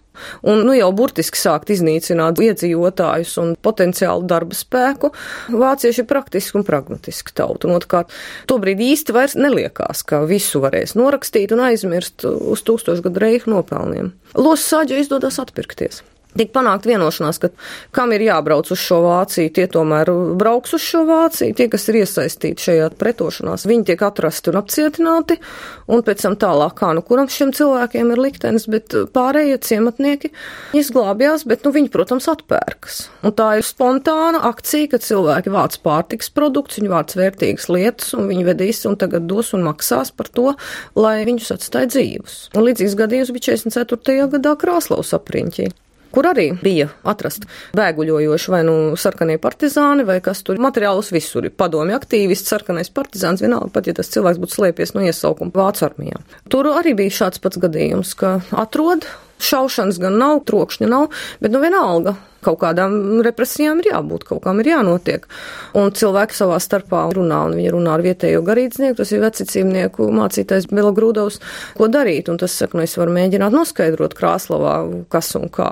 Un 0.47 0.61
nu 0.63 0.71
jau 0.77 0.89
burtiski 0.95 1.39
sākt 1.39 1.73
iznīcināt 1.75 2.39
iedzīvotājus 2.39 3.35
un 3.41 3.53
potenciālu 3.59 4.23
darba 4.29 4.55
spēku. 4.55 5.11
Vācieši 5.51 6.03
ir 6.05 6.07
praktiski 6.07 6.59
un 6.59 6.63
pragmatiski 6.67 7.35
tauta. 7.35 7.67
Un 7.67 7.75
otrkārt, 7.75 8.15
tobrīd 8.47 8.79
īsti 8.85 9.15
vairs 9.15 9.35
neliekās, 9.35 10.05
ka 10.07 10.23
visu 10.29 10.63
varēs 10.63 10.95
norakstīt 10.95 11.51
un 11.55 11.65
aizmirst 11.67 12.27
uz 12.31 12.63
tūkstošgadu 12.63 13.25
reiku 13.27 13.51
nopelniem. 13.51 14.13
Losu 14.39 14.69
sāģa 14.75 15.03
izdodas 15.03 15.41
atpirkties. 15.43 16.05
Tik 16.35 16.49
panākt 16.51 16.83
vienošanās, 16.83 17.37
ka 17.39 17.47
kam 17.95 18.11
ir 18.11 18.25
jābrauc 18.25 18.67
uz 18.73 18.79
šo 18.81 18.97
Vāciju, 19.05 19.53
tie 19.55 19.69
tomēr 19.71 20.09
brauks 20.35 20.73
uz 20.75 20.83
šo 20.83 21.05
Vāciju, 21.07 21.55
tie, 21.55 21.69
kas 21.71 21.85
ir 21.87 22.01
iesaistīti 22.01 22.65
šajā 22.65 22.89
pretošanās, 22.99 23.63
viņi 23.69 23.85
tiek 23.87 24.03
atrasti 24.03 24.51
un 24.51 24.59
apcietināti, 24.59 25.37
un 25.87 26.03
pēc 26.03 26.25
tam 26.25 26.35
tālāk, 26.41 26.75
kā 26.81 26.89
nu 26.97 27.03
kuram 27.07 27.29
šiem 27.31 27.53
cilvēkiem 27.55 28.11
ir 28.11 28.21
liktenis, 28.25 28.65
bet 28.67 28.97
pārējie 29.15 29.61
ciematnieki 29.63 30.33
izglābjās, 30.75 31.45
bet 31.47 31.63
nu 31.63 31.71
viņi, 31.77 31.93
protams, 31.93 32.27
atpērkas. 32.33 33.05
Un 33.23 33.35
tā 33.39 33.53
ir 33.61 33.63
spontāna 33.63 34.43
akcija, 34.51 34.91
kad 34.91 35.07
cilvēki 35.07 35.55
vāc 35.55 35.79
pārtiks 35.87 36.33
produktus, 36.35 36.81
viņi 36.81 36.91
vāc 36.91 37.15
vērtīgas 37.15 37.69
lietas, 37.71 38.11
un 38.19 38.27
viņi 38.27 38.49
vedīs 38.51 38.83
un 38.91 38.99
tagad 38.99 39.31
dos 39.31 39.53
un 39.55 39.63
maksās 39.69 40.11
par 40.11 40.27
to, 40.35 40.51
lai 40.99 41.21
viņus 41.23 41.55
atstāja 41.55 41.93
dzīvus. 41.95 42.37
Un 42.59 42.67
līdzīgs 42.67 42.99
gadījums 42.99 43.31
bija 43.31 43.55
44. 43.55 44.29
gadā 44.35 44.57
Krāslavas 44.59 45.15
apriņķī 45.15 45.71
kur 46.15 46.29
arī 46.31 46.47
bija 46.63 46.89
atrasti 47.07 47.49
bēguļojoši 47.75 48.53
vai 48.53 48.61
nu 48.67 48.77
sarkanie 48.99 49.37
partizāni, 49.41 50.07
vai 50.07 50.21
kas 50.25 50.43
tur 50.47 50.61
materiālus 50.63 51.11
visur 51.15 51.47
ir. 51.47 51.55
Padomju 51.55 51.97
aktīvists, 51.97 52.51
sarkanais 52.51 52.91
partizāns, 52.95 53.43
vienalga, 53.43 53.73
pat 53.75 53.89
ja 53.89 53.95
tas 53.97 54.11
cilvēks 54.13 54.41
būtu 54.41 54.59
slēpies 54.59 54.95
no 54.95 55.05
iesaukuma 55.05 55.53
Vācu 55.55 55.85
armijā. 55.89 56.23
Tur 56.51 56.71
arī 56.73 56.95
bija 56.97 57.19
šāds 57.21 57.43
pats 57.43 57.61
gadījums, 57.61 58.15
ka 58.19 58.39
atrod 58.55 59.07
Šaušanas 59.43 59.97
gan 59.99 60.15
nav, 60.15 60.45
trokšņa 60.47 60.87
nav, 60.87 61.09
bet 61.43 61.51
nu 61.51 61.59
vienalga 61.59 62.15
kaut 62.45 62.59
kādām 62.61 63.23
represijām 63.25 63.81
ir 63.81 63.89
jābūt, 63.89 64.25
kaut 64.29 64.43
kam 64.45 64.61
ir 64.61 64.69
jānotiek. 64.69 65.25
Un 65.77 65.91
cilvēki 65.97 66.37
savā 66.37 66.59
starpā 66.61 67.01
runā, 67.15 67.41
un 67.49 67.57
viņi 67.57 67.73
runā 67.73 67.95
ar 67.97 68.05
vietējo 68.05 68.43
garīdznieku, 68.45 68.99
tas 69.01 69.11
ir 69.15 69.23
vecicīmnieku 69.25 70.11
mācītais 70.13 70.69
Bela 70.71 70.93
Grūdovs, 70.95 71.41
ko 71.77 71.89
darīt, 71.91 72.29
un 72.31 72.39
tas 72.41 72.55
saka, 72.55 72.77
nu 72.77 72.85
es 72.85 72.95
varu 72.99 73.17
mēģināt 73.17 73.55
noskaidrot 73.55 74.15
Krāslavā, 74.17 74.77
kas 75.11 75.33
un 75.39 75.49
kā. 75.49 75.71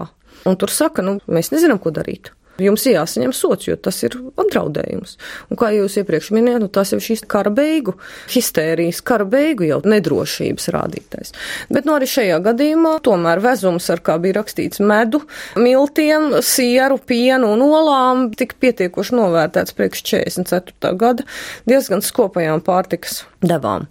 Un 0.49 0.58
tur 0.60 0.71
saka, 0.73 1.06
nu, 1.06 1.19
mēs 1.32 1.53
nezinām, 1.53 1.79
ko 1.82 1.93
darīt. 1.95 2.34
Jums 2.62 2.84
ir 2.86 2.99
jāsaņem 2.99 3.32
sots, 3.34 3.65
jo 3.65 3.73
tas 3.82 3.97
ir 4.06 4.13
apdraudējums. 4.38 5.15
Un 5.49 5.58
kā 5.58 5.71
jūs 5.73 5.95
iepriekš 5.97 6.29
minējāt, 6.36 6.62
nu, 6.62 6.67
tas 6.69 6.91
jau 6.93 6.99
šīs 7.01 7.23
kara 7.29 7.49
beigu, 7.53 7.95
histērijas 8.29 8.99
kara 9.01 9.25
beigu 9.25 9.65
jau 9.65 9.79
nedrošības 9.89 10.69
rādītais. 10.75 11.34
Bet 11.73 11.89
nu, 11.89 11.95
arī 11.97 12.12
šajā 12.12 12.38
gadījumā 12.45 12.93
tomēr 13.08 13.41
vezums, 13.41 13.89
ar 13.89 14.03
kā 14.06 14.19
bija 14.21 14.38
rakstīts 14.38 14.84
medu, 14.86 15.23
miltiem, 15.58 16.29
sieru, 16.45 17.01
pienu 17.01 17.56
un 17.56 17.65
olām, 17.65 18.27
tika 18.38 18.60
pietiekoši 18.62 19.17
novērtēts 19.17 19.73
priekš 19.73 20.06
44. 20.13 20.93
gada 21.01 21.25
diezgan 21.65 22.06
skopajām 22.06 22.62
pārtikas 22.62 23.23
devām. 23.41 23.89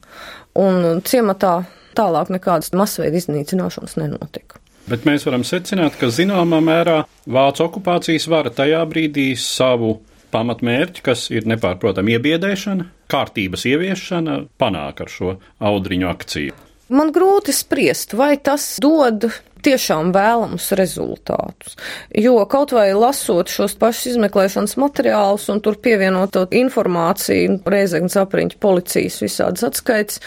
Un 0.54 1.02
ciematā 1.02 1.64
tālāk 1.98 2.30
nekādas 2.30 2.70
masveida 2.78 3.18
iznīcināšanas 3.18 3.98
nenotika. 3.98 4.61
Bet 4.90 5.04
mēs 5.06 5.26
varam 5.28 5.44
secināt, 5.46 5.94
ka 6.00 6.10
zināmā 6.10 6.58
mērā 6.64 7.02
Vācu 7.30 7.68
okupācijas 7.68 8.26
vara 8.30 8.50
tajā 8.50 8.80
brīdī 8.90 9.32
savu 9.38 10.00
pamatmērķi, 10.34 11.04
kas 11.06 11.28
ir 11.30 11.46
nepārprotami 11.50 12.16
iebiedēšana, 12.16 12.88
kārtības 13.12 13.66
ieviešana, 13.68 14.38
panāk 14.58 15.04
ar 15.04 15.12
šo 15.12 15.36
audriņu 15.62 16.08
akciju. 16.10 16.58
Man 16.92 17.12
grūti 17.14 17.54
spriest, 17.56 18.16
vai 18.18 18.34
tas 18.42 18.66
dod 18.82 19.28
tiešām 19.64 20.12
vēlamus 20.14 20.70
rezultātus. 20.78 21.76
Jo 22.16 22.36
kaut 22.50 22.74
vai 22.76 22.90
lasot 22.96 23.50
šos 23.52 23.76
pašus 23.80 24.12
izmeklēšanas 24.14 24.76
materiālus 24.80 25.48
un 25.52 25.62
tur 25.64 25.78
pievienotot 25.82 26.54
informāciju, 26.56 27.60
reizeknas 27.72 28.18
apriņķa 28.22 28.58
policijas 28.62 29.20
visādas 29.22 29.66
atskaits, 29.66 30.20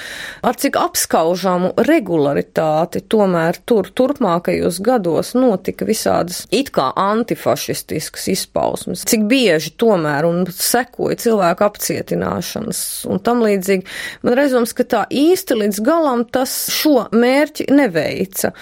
ar 0.45 0.59
cik 0.59 0.79
apskaužamu 0.79 1.73
regularitāti 1.87 3.03
tomēr 3.11 3.59
tur 3.67 3.89
turpmākajos 3.95 4.81
gados 4.85 5.33
notika 5.37 5.87
visādas 5.87 6.43
it 6.55 6.71
kā 6.75 6.89
antifašistiskas 6.99 8.29
izpausmes, 8.33 9.05
cik 9.07 9.27
bieži 9.29 9.73
tomēr 9.79 10.27
un 10.27 10.45
sekoja 10.51 11.19
cilvēku 11.25 11.65
apcietināšanas 11.67 12.81
un 13.09 13.21
tam 13.25 13.43
līdzīgi. 13.45 13.85
Man 14.25 14.37
reizums, 14.37 14.73
ka 14.75 14.85
tā 14.87 15.03
īsti 15.11 15.59
līdz 15.61 15.81
galam 15.85 16.25
tas 16.25 16.53
šo 16.73 17.07
mērķi 17.15 17.69
neveica. 17.73 18.53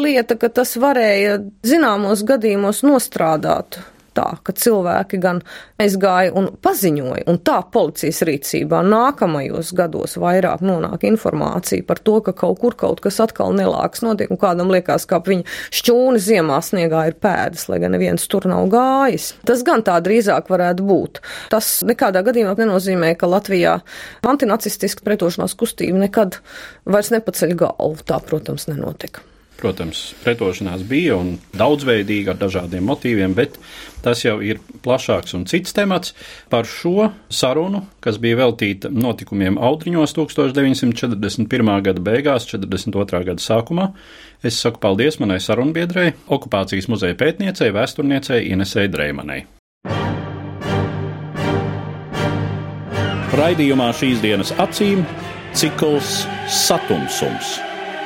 Cita 0.00 0.08
lieta, 0.08 0.36
ka 0.40 0.48
tas 0.48 0.70
varēja 0.80 1.34
zināmos 1.60 2.22
gadījumos 2.24 2.78
nostrādāt 2.88 3.76
tā, 4.16 4.24
ka 4.40 4.54
cilvēki 4.56 5.18
gan 5.20 5.42
aizgāja 5.80 6.32
un 6.40 6.48
paziņoja, 6.64 7.26
un 7.28 7.36
tā 7.44 7.58
policijas 7.74 8.22
rīcībā 8.24 8.80
nākamajos 8.86 9.74
gados 9.76 10.16
vairāk 10.16 10.64
nonāk 10.64 11.04
informācija 11.04 11.84
par 11.84 12.00
to, 12.00 12.16
ka 12.24 12.32
kaut 12.32 12.62
kur 12.62 12.78
kaut 12.80 13.04
kas 13.04 13.20
atkal 13.20 13.52
nelāks 13.52 14.00
notiek, 14.00 14.32
un 14.32 14.40
kādam 14.40 14.72
liekas, 14.72 15.04
ka 15.04 15.20
viņa 15.26 15.44
šķūni 15.82 16.24
ziemā 16.30 16.62
sniegā 16.64 17.04
ir 17.10 17.20
pēdas, 17.20 17.68
lai 17.68 17.82
gan 17.84 17.92
neviens 17.92 18.24
tur 18.24 18.48
nav 18.48 18.72
gājis. 18.72 19.34
Tas 19.44 19.64
gan 19.68 19.84
tā 19.84 20.00
drīzāk 20.00 20.48
varētu 20.48 20.88
būt. 20.88 21.20
Tas 21.52 21.80
nekādā 21.84 22.24
gadījumā 22.24 22.56
nenozīmē, 22.56 23.12
ka 23.20 23.28
Latvijā 23.28 23.82
antinacistiska 24.24 25.04
pretošanās 25.04 25.58
kustība 25.60 26.00
nekad 26.08 26.40
vairs 26.88 27.12
nepaceļ 27.12 27.58
galvu. 27.66 28.06
Tā, 28.08 28.24
protams, 28.24 28.70
nenotika. 28.72 29.29
Protams, 29.60 30.14
pretošanās 30.24 30.80
bija 30.88 31.18
un 31.20 31.34
daudzveidīga 31.52 32.32
ar 32.32 32.38
dažādiem 32.40 32.86
motīviem, 32.88 33.34
bet 33.36 33.58
tas 34.00 34.22
jau 34.24 34.38
ir 34.40 34.62
plašāks 34.80 35.36
un 35.36 35.44
cits 35.50 35.76
temats. 35.76 36.14
Par 36.48 36.64
šo 36.68 37.10
sarunu, 37.28 37.82
kas 38.00 38.16
bija 38.22 38.38
veltīta 38.40 38.88
notikumiem 38.88 39.60
Audriņos 39.60 40.16
1941. 40.16 41.72
gada 41.84 42.04
beigās, 42.08 42.48
42. 42.48 43.22
gada 43.28 43.44
sākumā, 43.44 43.90
es 44.40 44.56
saku 44.64 44.80
paldies 44.80 45.20
manai 45.20 45.42
sarunbiedrei, 45.44 46.14
okupācijas 46.32 46.88
muzeja 46.88 47.20
pētniecei, 47.20 47.68
vēsturniecei 47.76 48.46
Inesei 48.54 48.88
Dreimanai. 48.88 49.42
Raidījumā 53.36 53.92
šīs 53.94 54.24
dienas 54.24 54.56
acīm 54.58 55.04
cikls 55.52 56.22
Satumsums 56.48 57.58